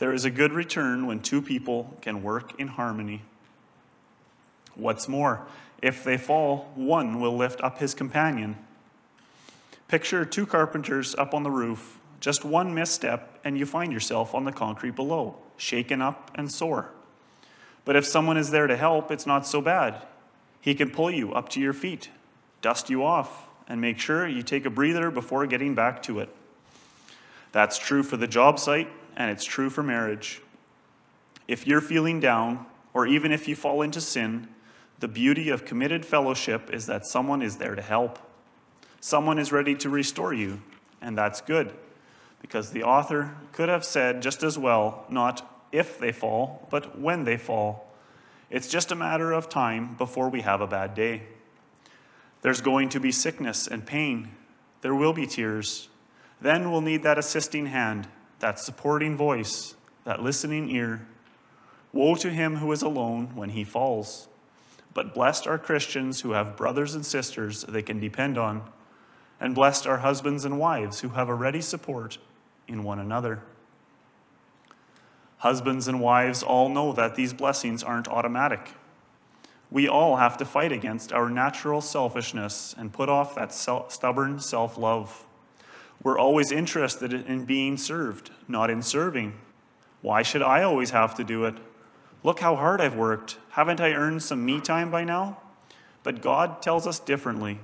There 0.00 0.12
is 0.12 0.24
a 0.24 0.30
good 0.30 0.52
return 0.52 1.06
when 1.06 1.20
two 1.20 1.42
people 1.42 1.96
can 2.00 2.24
work 2.24 2.58
in 2.58 2.66
harmony. 2.66 3.22
What's 4.74 5.06
more, 5.06 5.46
if 5.80 6.02
they 6.02 6.16
fall, 6.16 6.72
one 6.74 7.20
will 7.20 7.36
lift 7.36 7.60
up 7.60 7.78
his 7.78 7.94
companion. 7.94 8.56
Picture 9.92 10.24
two 10.24 10.46
carpenters 10.46 11.14
up 11.16 11.34
on 11.34 11.42
the 11.42 11.50
roof. 11.50 12.00
Just 12.18 12.46
one 12.46 12.72
misstep, 12.74 13.38
and 13.44 13.58
you 13.58 13.66
find 13.66 13.92
yourself 13.92 14.34
on 14.34 14.46
the 14.46 14.50
concrete 14.50 14.96
below, 14.96 15.36
shaken 15.58 16.00
up 16.00 16.30
and 16.34 16.50
sore. 16.50 16.88
But 17.84 17.96
if 17.96 18.06
someone 18.06 18.38
is 18.38 18.50
there 18.50 18.66
to 18.66 18.74
help, 18.74 19.10
it's 19.10 19.26
not 19.26 19.46
so 19.46 19.60
bad. 19.60 20.02
He 20.62 20.74
can 20.74 20.88
pull 20.88 21.10
you 21.10 21.34
up 21.34 21.50
to 21.50 21.60
your 21.60 21.74
feet, 21.74 22.08
dust 22.62 22.88
you 22.88 23.04
off, 23.04 23.48
and 23.68 23.82
make 23.82 23.98
sure 23.98 24.26
you 24.26 24.42
take 24.42 24.64
a 24.64 24.70
breather 24.70 25.10
before 25.10 25.46
getting 25.46 25.74
back 25.74 26.02
to 26.04 26.20
it. 26.20 26.34
That's 27.52 27.76
true 27.76 28.02
for 28.02 28.16
the 28.16 28.26
job 28.26 28.58
site, 28.58 28.88
and 29.14 29.30
it's 29.30 29.44
true 29.44 29.68
for 29.68 29.82
marriage. 29.82 30.40
If 31.46 31.66
you're 31.66 31.82
feeling 31.82 32.18
down, 32.18 32.64
or 32.94 33.06
even 33.06 33.30
if 33.30 33.46
you 33.46 33.54
fall 33.54 33.82
into 33.82 34.00
sin, 34.00 34.48
the 35.00 35.08
beauty 35.08 35.50
of 35.50 35.66
committed 35.66 36.06
fellowship 36.06 36.72
is 36.72 36.86
that 36.86 37.04
someone 37.04 37.42
is 37.42 37.58
there 37.58 37.74
to 37.74 37.82
help. 37.82 38.18
Someone 39.04 39.40
is 39.40 39.50
ready 39.50 39.74
to 39.74 39.90
restore 39.90 40.32
you, 40.32 40.62
and 41.00 41.18
that's 41.18 41.40
good, 41.40 41.74
because 42.40 42.70
the 42.70 42.84
author 42.84 43.34
could 43.50 43.68
have 43.68 43.84
said 43.84 44.22
just 44.22 44.44
as 44.44 44.56
well, 44.56 45.04
not 45.10 45.66
if 45.72 45.98
they 45.98 46.12
fall, 46.12 46.68
but 46.70 47.00
when 47.00 47.24
they 47.24 47.36
fall. 47.36 47.92
It's 48.48 48.68
just 48.68 48.92
a 48.92 48.94
matter 48.94 49.32
of 49.32 49.48
time 49.48 49.96
before 49.96 50.28
we 50.28 50.42
have 50.42 50.60
a 50.60 50.68
bad 50.68 50.94
day. 50.94 51.22
There's 52.42 52.60
going 52.60 52.90
to 52.90 53.00
be 53.00 53.10
sickness 53.10 53.66
and 53.66 53.84
pain. 53.84 54.28
There 54.82 54.94
will 54.94 55.12
be 55.12 55.26
tears. 55.26 55.88
Then 56.40 56.70
we'll 56.70 56.80
need 56.80 57.02
that 57.02 57.18
assisting 57.18 57.66
hand, 57.66 58.06
that 58.38 58.60
supporting 58.60 59.16
voice, 59.16 59.74
that 60.04 60.22
listening 60.22 60.70
ear. 60.70 61.04
Woe 61.92 62.14
to 62.14 62.30
him 62.30 62.54
who 62.54 62.70
is 62.70 62.82
alone 62.82 63.34
when 63.34 63.48
he 63.50 63.64
falls. 63.64 64.28
But 64.94 65.12
blessed 65.12 65.48
are 65.48 65.58
Christians 65.58 66.20
who 66.20 66.32
have 66.32 66.56
brothers 66.56 66.94
and 66.94 67.04
sisters 67.04 67.64
they 67.64 67.82
can 67.82 67.98
depend 67.98 68.38
on 68.38 68.62
and 69.42 69.56
blessed 69.56 69.88
are 69.88 69.98
husbands 69.98 70.44
and 70.44 70.56
wives 70.56 71.00
who 71.00 71.08
have 71.08 71.28
a 71.28 71.34
ready 71.34 71.60
support 71.60 72.16
in 72.68 72.84
one 72.84 73.00
another. 73.00 73.42
Husbands 75.38 75.88
and 75.88 76.00
wives 76.00 76.44
all 76.44 76.68
know 76.68 76.92
that 76.92 77.16
these 77.16 77.32
blessings 77.32 77.82
aren't 77.82 78.06
automatic. 78.06 78.70
We 79.68 79.88
all 79.88 80.14
have 80.14 80.36
to 80.36 80.44
fight 80.44 80.70
against 80.70 81.12
our 81.12 81.28
natural 81.28 81.80
selfishness 81.80 82.72
and 82.78 82.92
put 82.92 83.08
off 83.08 83.34
that 83.34 83.52
stubborn 83.52 84.38
self 84.38 84.78
love. 84.78 85.26
We're 86.04 86.20
always 86.20 86.52
interested 86.52 87.12
in 87.12 87.44
being 87.44 87.76
served, 87.76 88.30
not 88.46 88.70
in 88.70 88.80
serving. 88.80 89.34
Why 90.02 90.22
should 90.22 90.42
I 90.42 90.62
always 90.62 90.90
have 90.90 91.16
to 91.16 91.24
do 91.24 91.46
it? 91.46 91.56
Look 92.22 92.38
how 92.38 92.54
hard 92.54 92.80
I've 92.80 92.94
worked. 92.94 93.38
Haven't 93.50 93.80
I 93.80 93.92
earned 93.92 94.22
some 94.22 94.46
me 94.46 94.60
time 94.60 94.92
by 94.92 95.02
now? 95.02 95.38
But 96.04 96.22
God 96.22 96.62
tells 96.62 96.86
us 96.86 97.00
differently. 97.00 97.58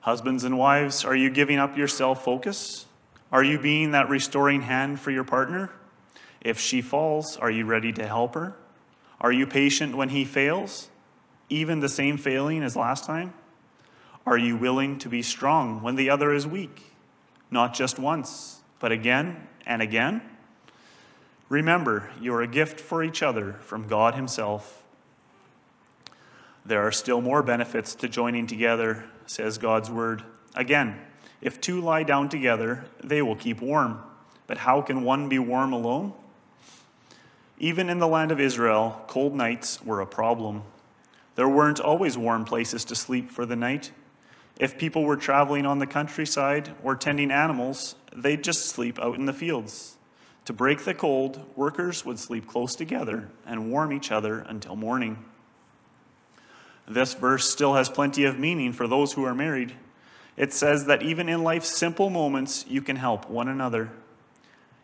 Husbands 0.00 0.44
and 0.44 0.56
wives, 0.56 1.04
are 1.04 1.14
you 1.14 1.28
giving 1.28 1.58
up 1.58 1.76
your 1.76 1.88
self 1.88 2.24
focus? 2.24 2.86
Are 3.30 3.44
you 3.44 3.58
being 3.58 3.92
that 3.92 4.08
restoring 4.08 4.62
hand 4.62 4.98
for 4.98 5.10
your 5.10 5.24
partner? 5.24 5.70
If 6.40 6.58
she 6.58 6.80
falls, 6.80 7.36
are 7.36 7.50
you 7.50 7.66
ready 7.66 7.92
to 7.92 8.06
help 8.06 8.34
her? 8.34 8.54
Are 9.20 9.30
you 9.30 9.46
patient 9.46 9.94
when 9.94 10.08
he 10.08 10.24
fails, 10.24 10.88
even 11.50 11.80
the 11.80 11.88
same 11.88 12.16
failing 12.16 12.62
as 12.62 12.74
last 12.74 13.04
time? 13.04 13.34
Are 14.26 14.38
you 14.38 14.56
willing 14.56 14.98
to 14.98 15.08
be 15.08 15.22
strong 15.22 15.82
when 15.82 15.96
the 15.96 16.10
other 16.10 16.32
is 16.32 16.46
weak, 16.46 16.82
not 17.50 17.74
just 17.74 17.98
once, 17.98 18.62
but 18.78 18.92
again 18.92 19.48
and 19.66 19.82
again? 19.82 20.22
Remember, 21.50 22.10
you 22.20 22.32
are 22.34 22.42
a 22.42 22.46
gift 22.46 22.80
for 22.80 23.02
each 23.02 23.22
other 23.22 23.54
from 23.60 23.86
God 23.86 24.14
Himself. 24.14 24.82
There 26.64 26.86
are 26.86 26.92
still 26.92 27.20
more 27.20 27.42
benefits 27.42 27.94
to 27.96 28.08
joining 28.08 28.46
together 28.46 29.04
says 29.30 29.58
God's 29.58 29.88
word. 29.88 30.24
Again, 30.56 30.98
if 31.40 31.60
two 31.60 31.80
lie 31.80 32.02
down 32.02 32.28
together, 32.28 32.84
they 33.04 33.22
will 33.22 33.36
keep 33.36 33.60
warm. 33.60 34.00
But 34.48 34.58
how 34.58 34.82
can 34.82 35.04
one 35.04 35.28
be 35.28 35.38
warm 35.38 35.72
alone? 35.72 36.14
Even 37.56 37.88
in 37.88 38.00
the 38.00 38.08
land 38.08 38.32
of 38.32 38.40
Israel, 38.40 39.04
cold 39.06 39.36
nights 39.36 39.84
were 39.84 40.00
a 40.00 40.06
problem. 40.06 40.64
There 41.36 41.48
weren't 41.48 41.78
always 41.78 42.18
warm 42.18 42.44
places 42.44 42.84
to 42.86 42.96
sleep 42.96 43.30
for 43.30 43.46
the 43.46 43.54
night. 43.54 43.92
If 44.58 44.76
people 44.76 45.04
were 45.04 45.16
traveling 45.16 45.64
on 45.64 45.78
the 45.78 45.86
countryside 45.86 46.74
or 46.82 46.96
tending 46.96 47.30
animals, 47.30 47.94
they'd 48.12 48.42
just 48.42 48.66
sleep 48.66 48.98
out 48.98 49.14
in 49.14 49.26
the 49.26 49.32
fields. 49.32 49.96
To 50.46 50.52
break 50.52 50.80
the 50.80 50.92
cold, 50.92 51.40
workers 51.54 52.04
would 52.04 52.18
sleep 52.18 52.48
close 52.48 52.74
together 52.74 53.30
and 53.46 53.70
warm 53.70 53.92
each 53.92 54.10
other 54.10 54.40
until 54.40 54.74
morning. 54.74 55.24
This 56.88 57.14
verse 57.14 57.48
still 57.48 57.74
has 57.74 57.88
plenty 57.88 58.24
of 58.24 58.38
meaning 58.38 58.72
for 58.72 58.86
those 58.86 59.12
who 59.12 59.24
are 59.24 59.34
married. 59.34 59.74
It 60.36 60.52
says 60.52 60.86
that 60.86 61.02
even 61.02 61.28
in 61.28 61.44
life's 61.44 61.68
simple 61.68 62.10
moments, 62.10 62.64
you 62.68 62.82
can 62.82 62.96
help 62.96 63.28
one 63.28 63.48
another. 63.48 63.90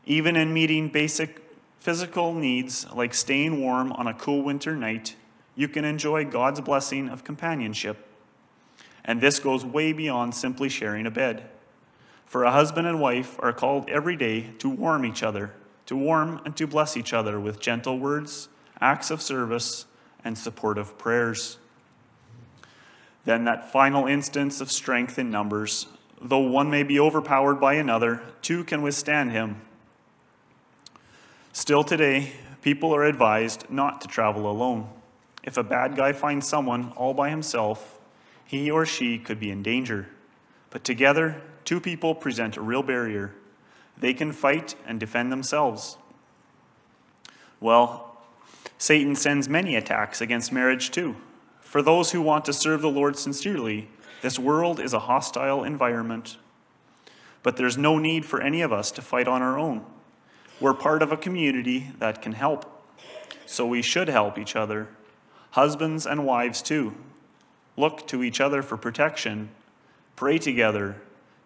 Even 0.05 0.37
in 0.37 0.53
meeting 0.53 0.89
basic 0.89 1.43
physical 1.81 2.35
needs 2.35 2.87
like 2.93 3.15
staying 3.15 3.61
warm 3.61 3.93
on 3.93 4.07
a 4.07 4.15
cool 4.15 4.43
winter 4.43 4.77
night, 4.77 5.17
you 5.55 5.69
can 5.69 5.85
enjoy 5.85 6.25
God's 6.25 6.61
blessing 6.61 7.09
of 7.09 7.25
companionship. 7.25 8.07
And 9.05 9.21
this 9.21 9.39
goes 9.39 9.65
way 9.65 9.93
beyond 9.93 10.35
simply 10.35 10.69
sharing 10.69 11.07
a 11.07 11.11
bed. 11.11 11.49
For 12.27 12.45
a 12.45 12.51
husband 12.51 12.87
and 12.87 13.01
wife 13.01 13.37
are 13.39 13.53
called 13.53 13.89
every 13.89 14.17
day 14.17 14.51
to 14.59 14.69
warm 14.69 15.07
each 15.07 15.23
other, 15.23 15.53
to 15.87 15.97
warm 15.97 16.41
and 16.45 16.57
to 16.57 16.67
bless 16.67 16.97
each 16.97 17.13
other 17.13 17.39
with 17.39 17.61
gentle 17.61 17.99
words, 17.99 18.49
acts 18.81 19.11
of 19.11 19.23
service, 19.23 19.87
and 20.25 20.37
supportive 20.37 20.99
prayers. 20.99 21.59
Then 23.27 23.45
that 23.45 23.73
final 23.73 24.07
instance 24.07 24.61
of 24.61 24.73
strength 24.73 25.19
in 25.19 25.31
numbers. 25.31 25.89
Though 26.23 26.39
one 26.39 26.71
may 26.71 26.85
be 26.85 26.99
overpowered 26.99 27.57
by 27.57 27.75
another, 27.75 28.23
two 28.41 28.65
can 28.65 28.81
withstand 28.81 29.33
him. 29.33 29.61
Still 31.53 31.83
today, 31.83 32.33
people 32.63 32.95
are 32.95 33.05
advised 33.05 33.69
not 33.69 34.01
to 34.01 34.09
travel 34.09 34.49
alone. 34.51 34.89
If 35.43 35.57
a 35.57 35.65
bad 35.65 35.97
guy 35.97 36.13
finds 36.13 36.49
someone 36.49 36.93
all 36.97 37.15
by 37.15 37.29
himself, 37.29 37.99
he 38.45 38.71
or 38.71 38.87
she 38.87 39.19
could 39.19 39.41
be 39.41 39.51
in 39.51 39.63
danger. 39.63 40.07
But 40.71 40.85
together, 40.85 41.43
two 41.65 41.81
people 41.81 42.15
present 42.15 42.57
a 42.57 42.63
real 42.63 42.83
barrier. 42.83 43.35
They 43.99 44.15
can 44.15 44.31
fight 44.31 44.77
and 44.87 45.01
defend 45.01 45.33
themselves. 45.33 45.99
Well, 47.61 48.19
Satan 48.79 49.17
sends 49.17 49.49
many 49.49 49.75
attacks 49.75 50.21
against 50.21 50.53
marriage 50.53 50.91
too. 50.93 51.17
For 51.77 51.83
those 51.83 52.11
who 52.11 52.23
want 52.23 52.47
to 52.47 52.55
serve 52.55 52.81
the 52.81 52.89
Lord 52.89 53.19
sincerely, 53.19 53.87
this 54.23 54.39
world 54.39 54.81
is 54.81 54.95
a 54.95 54.99
hostile 54.99 55.63
environment. 55.63 56.39
But 57.43 57.59
there's 57.59 57.77
no 57.77 57.99
need 57.99 58.25
for 58.25 58.41
any 58.41 58.63
of 58.63 58.73
us 58.73 58.91
to 58.93 59.03
fight 59.03 59.29
on 59.29 59.43
our 59.43 59.59
own. 59.59 59.85
We're 60.59 60.73
part 60.73 61.03
of 61.03 61.13
a 61.13 61.19
community 61.19 61.91
that 61.99 62.23
can 62.23 62.33
help. 62.33 62.65
So 63.45 63.67
we 63.67 63.83
should 63.83 64.09
help 64.09 64.39
each 64.39 64.57
other. 64.57 64.89
Husbands 65.51 66.07
and 66.07 66.25
wives, 66.25 66.63
too. 66.63 66.95
Look 67.77 68.07
to 68.07 68.25
each 68.25 68.41
other 68.41 68.63
for 68.63 68.79
protection. 68.79 69.51
Pray 70.17 70.39
together. 70.39 70.97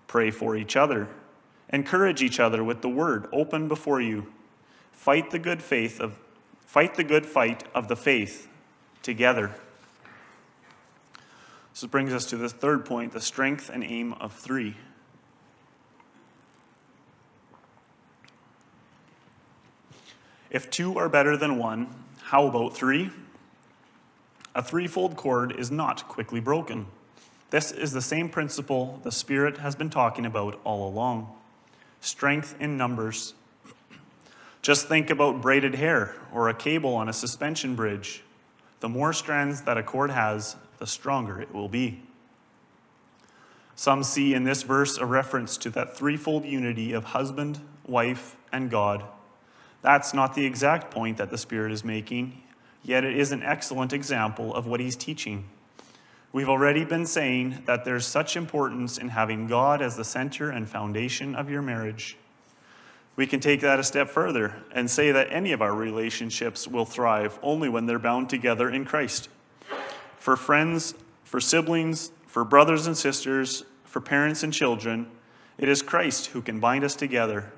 Pray 0.07 0.31
for 0.31 0.55
each 0.55 0.77
other. 0.77 1.09
Encourage 1.71 2.23
each 2.23 2.39
other 2.39 2.63
with 2.63 2.83
the 2.83 2.89
word 2.89 3.27
open 3.33 3.67
before 3.67 4.01
you. 4.01 4.33
Fight 4.93 5.33
the 5.33 5.41
good 5.41 5.61
faith 5.61 5.99
of 6.01 6.21
fight 6.67 6.95
the 6.95 7.03
good 7.03 7.27
fight 7.27 7.65
of 7.75 7.89
the 7.89 7.97
faith 7.97 8.47
together. 9.03 9.57
This 11.81 11.89
brings 11.89 12.13
us 12.13 12.27
to 12.27 12.37
the 12.37 12.51
third 12.51 12.85
point, 12.85 13.13
the 13.13 13.23
strength 13.23 13.71
and 13.73 13.83
aim 13.83 14.13
of 14.15 14.35
three. 14.35 14.77
If 20.51 20.69
two 20.69 20.99
are 20.99 21.09
better 21.09 21.39
than 21.39 21.57
one, 21.57 21.89
how 22.21 22.47
about 22.47 22.77
three? 22.77 23.11
A 24.55 24.63
threefold 24.63 25.17
cord 25.17 25.59
is 25.59 25.71
not 25.71 26.07
quickly 26.07 26.39
broken. 26.39 26.85
This 27.49 27.73
is 27.73 27.93
the 27.93 28.03
same 28.03 28.29
principle 28.29 29.01
the 29.03 29.11
Spirit 29.11 29.57
has 29.57 29.75
been 29.75 29.89
talking 29.89 30.27
about 30.27 30.61
all 30.65 30.87
along 30.87 31.35
strength 32.03 32.57
in 32.61 32.77
numbers. 32.77 33.33
Just 34.61 34.87
think 34.87 35.09
about 35.09 35.41
braided 35.41 35.77
hair 35.77 36.15
or 36.31 36.51
a 36.51 36.55
cable 36.55 36.95
on 36.95 37.09
a 37.09 37.15
suspension 37.15 37.75
bridge. 37.75 38.23
The 38.81 38.89
more 38.91 39.15
strands 39.15 39.63
that 39.63 39.79
a 39.79 39.83
cord 39.83 40.11
has, 40.11 40.57
the 40.81 40.87
stronger 40.87 41.41
it 41.41 41.55
will 41.55 41.69
be. 41.69 42.03
Some 43.77 44.03
see 44.03 44.35
in 44.35 44.43
this 44.43 44.65
verse 44.65 44.99
a 44.99 45.07
reference 45.07 45.57
to 45.59 45.71
that 45.71 45.97
threefold 45.97 46.45
unity 46.45 46.93
of 46.93 47.05
husband, 47.05 47.61
wife, 47.87 48.37
and 48.53 48.71
God. 48.71 49.05
That's 49.83 50.13
not 50.13 50.35
the 50.35 50.45
exact 50.45 50.91
point 50.91 51.17
that 51.19 51.31
the 51.31 51.39
Spirit 51.39 51.73
is 51.73 51.85
making, 51.85 52.43
yet 52.83 53.05
it 53.05 53.17
is 53.17 53.33
an 53.33 53.43
excellent 53.43 53.93
example 53.93 54.55
of 54.55 54.67
what 54.67 54.81
he's 54.81 54.97
teaching. 54.97 55.45
We've 56.33 56.49
already 56.49 56.85
been 56.85 57.07
saying 57.07 57.63
that 57.67 57.85
there's 57.85 58.07
such 58.07 58.37
importance 58.37 58.99
in 58.99 59.09
having 59.09 59.47
God 59.47 59.81
as 59.83 59.97
the 59.97 60.05
center 60.05 60.51
and 60.51 60.69
foundation 60.69 61.35
of 61.35 61.49
your 61.49 61.63
marriage. 61.63 62.17
We 63.17 63.27
can 63.27 63.41
take 63.41 63.63
that 63.63 63.81
a 63.81 63.85
step 63.85 64.09
further 64.09 64.55
and 64.73 64.91
say 64.91 65.11
that 65.13 65.33
any 65.33 65.53
of 65.53 65.61
our 65.61 65.75
relationships 65.75 66.69
will 66.69 66.85
thrive 66.85 67.39
only 67.43 67.69
when 67.69 67.87
they're 67.87 67.99
bound 67.99 68.31
together 68.31 68.71
in 68.71 68.85
Christ. 68.85 69.29
For 70.21 70.37
friends, 70.37 70.95
for 71.25 71.41
siblings, 71.41 72.13
for 72.27 72.45
brothers 72.45 72.87
and 72.87 72.95
sisters, 72.97 73.65
for 73.85 74.03
parents 74.03 74.43
and 74.43 74.53
children, 74.53 75.07
it 75.57 75.67
is 75.67 75.81
Christ 75.81 76.27
who 76.27 76.43
can 76.43 76.61
bind 76.61 76.85
us 76.85 76.95
together. 76.95 77.51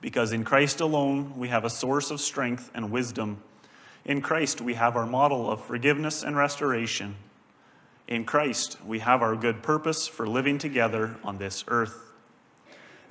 Because 0.00 0.32
in 0.32 0.42
Christ 0.42 0.80
alone, 0.80 1.38
we 1.38 1.46
have 1.48 1.64
a 1.64 1.70
source 1.70 2.10
of 2.10 2.20
strength 2.20 2.72
and 2.74 2.90
wisdom. 2.90 3.40
In 4.04 4.20
Christ, 4.20 4.60
we 4.60 4.74
have 4.74 4.96
our 4.96 5.06
model 5.06 5.48
of 5.48 5.64
forgiveness 5.64 6.24
and 6.24 6.36
restoration. 6.36 7.14
In 8.08 8.24
Christ, 8.24 8.76
we 8.84 8.98
have 8.98 9.22
our 9.22 9.36
good 9.36 9.62
purpose 9.62 10.08
for 10.08 10.26
living 10.26 10.58
together 10.58 11.14
on 11.22 11.38
this 11.38 11.64
earth. 11.68 12.12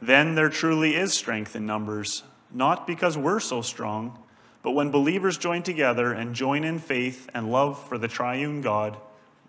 Then 0.02 0.36
there 0.36 0.50
truly 0.50 0.96
is 0.98 1.14
strength 1.14 1.56
in 1.56 1.66
numbers, 1.66 2.24
not 2.52 2.86
because 2.88 3.18
we're 3.18 3.40
so 3.40 3.62
strong, 3.62 4.20
but 4.64 4.72
when 4.72 4.92
believers 4.92 5.38
join 5.38 5.62
together 5.62 6.14
and 6.14 6.34
join 6.34 6.64
in 6.64 6.80
faith 6.80 7.30
and 7.34 7.52
love 7.52 7.86
for 7.88 7.98
the 7.98 8.08
triune 8.08 8.62
God, 8.62 8.98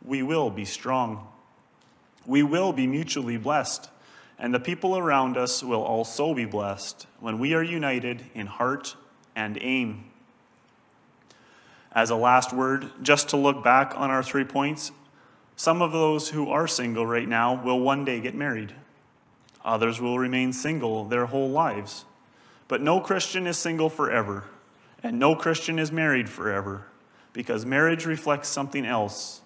we 0.05 0.23
will 0.23 0.51
be 0.51 0.65
strong. 0.65 1.27
We 2.27 2.43
will 2.43 2.73
be 2.73 2.87
mutually 2.89 3.37
blessed, 3.37 3.89
and 4.39 4.53
the 4.53 4.61
people 4.61 4.99
around 4.99 5.37
us 5.37 5.63
will 5.63 5.83
also 5.83 6.35
be 6.35 6.45
blessed 6.45 7.07
when 7.21 7.39
we 7.39 7.55
are 7.55 7.63
united 7.63 8.23
in 8.35 8.47
heart 8.47 8.97
and 9.37 9.57
aim. 9.61 10.05
As 11.93 12.11
a 12.11 12.17
last 12.17 12.53
word, 12.53 12.91
just 13.03 13.29
to 13.29 13.37
look 13.37 13.63
back 13.63 13.97
on 13.97 14.11
our 14.11 14.23
three 14.23 14.45
points, 14.45 14.91
some 15.55 15.81
of 15.81 15.93
those 15.93 16.29
who 16.29 16.51
are 16.51 16.67
single 16.67 17.07
right 17.07 17.29
now 17.29 17.63
will 17.63 17.79
one 17.79 18.05
day 18.05 18.21
get 18.21 18.35
married. 18.35 18.75
Others 19.65 20.01
will 20.01 20.19
remain 20.19 20.53
single 20.53 21.05
their 21.05 21.27
whole 21.27 21.51
lives. 21.51 22.05
But 22.67 22.81
no 22.81 23.01
Christian 23.01 23.47
is 23.47 23.57
single 23.57 23.89
forever, 23.89 24.45
and 25.05 25.19
no 25.19 25.37
Christian 25.37 25.79
is 25.79 25.93
married 25.93 26.31
forever, 26.31 26.87
because 27.35 27.67
marriage 27.67 28.07
reflects 28.07 28.49
something 28.49 28.87
else. 28.87 29.43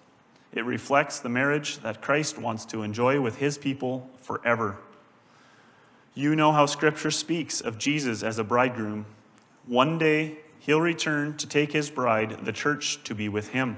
It 0.53 0.63
reflects 0.63 1.19
the 1.19 1.27
marriage 1.27 1.79
that 1.79 2.01
Christ 2.01 2.39
wants 2.39 2.63
to 2.67 2.81
enjoy 2.81 3.19
with 3.19 3.35
his 3.35 3.57
people 3.57 4.09
forever. 4.21 4.77
You 6.15 6.33
know 6.35 6.53
how 6.53 6.65
Scripture 6.65 7.11
speaks 7.11 7.59
of 7.59 7.77
Jesus 7.77 8.23
as 8.23 8.39
a 8.39 8.43
bridegroom. 8.43 9.05
One 9.67 9.97
day, 9.97 10.37
he'll 10.59 10.79
return 10.79 11.35
to 11.37 11.45
take 11.45 11.73
his 11.73 11.89
bride, 11.89 12.45
the 12.45 12.53
church, 12.53 13.03
to 13.03 13.13
be 13.13 13.27
with 13.27 13.49
him. 13.49 13.77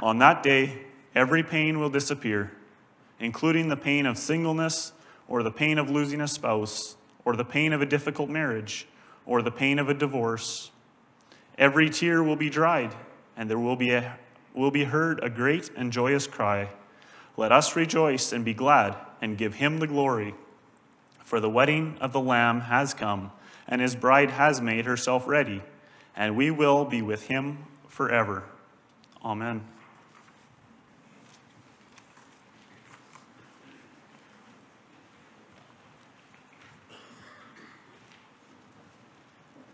On 0.00 0.18
that 0.18 0.42
day, 0.42 0.86
every 1.14 1.44
pain 1.44 1.78
will 1.78 1.88
disappear, 1.88 2.50
including 3.20 3.68
the 3.68 3.76
pain 3.76 4.06
of 4.06 4.18
singleness, 4.18 4.92
or 5.28 5.44
the 5.44 5.52
pain 5.52 5.78
of 5.78 5.88
losing 5.88 6.20
a 6.20 6.28
spouse, 6.28 6.96
or 7.24 7.36
the 7.36 7.44
pain 7.44 7.72
of 7.72 7.80
a 7.80 7.86
difficult 7.86 8.28
marriage, 8.28 8.88
or 9.24 9.40
the 9.40 9.52
pain 9.52 9.78
of 9.78 9.88
a 9.88 9.94
divorce. 9.94 10.72
Every 11.60 11.90
tear 11.90 12.22
will 12.22 12.36
be 12.36 12.48
dried, 12.48 12.94
and 13.36 13.48
there 13.48 13.58
will 13.58 13.76
be, 13.76 13.90
a, 13.90 14.18
will 14.54 14.70
be 14.70 14.84
heard 14.84 15.22
a 15.22 15.28
great 15.28 15.70
and 15.76 15.92
joyous 15.92 16.26
cry. 16.26 16.70
Let 17.36 17.52
us 17.52 17.76
rejoice 17.76 18.32
and 18.32 18.46
be 18.46 18.54
glad, 18.54 18.96
and 19.20 19.36
give 19.36 19.54
him 19.54 19.78
the 19.78 19.86
glory. 19.86 20.34
For 21.22 21.38
the 21.38 21.50
wedding 21.50 21.98
of 22.00 22.14
the 22.14 22.20
Lamb 22.20 22.62
has 22.62 22.94
come, 22.94 23.30
and 23.68 23.82
his 23.82 23.94
bride 23.94 24.30
has 24.30 24.62
made 24.62 24.86
herself 24.86 25.28
ready, 25.28 25.62
and 26.16 26.34
we 26.34 26.50
will 26.50 26.86
be 26.86 27.02
with 27.02 27.26
him 27.26 27.58
forever. 27.88 28.44
Amen. 29.22 29.62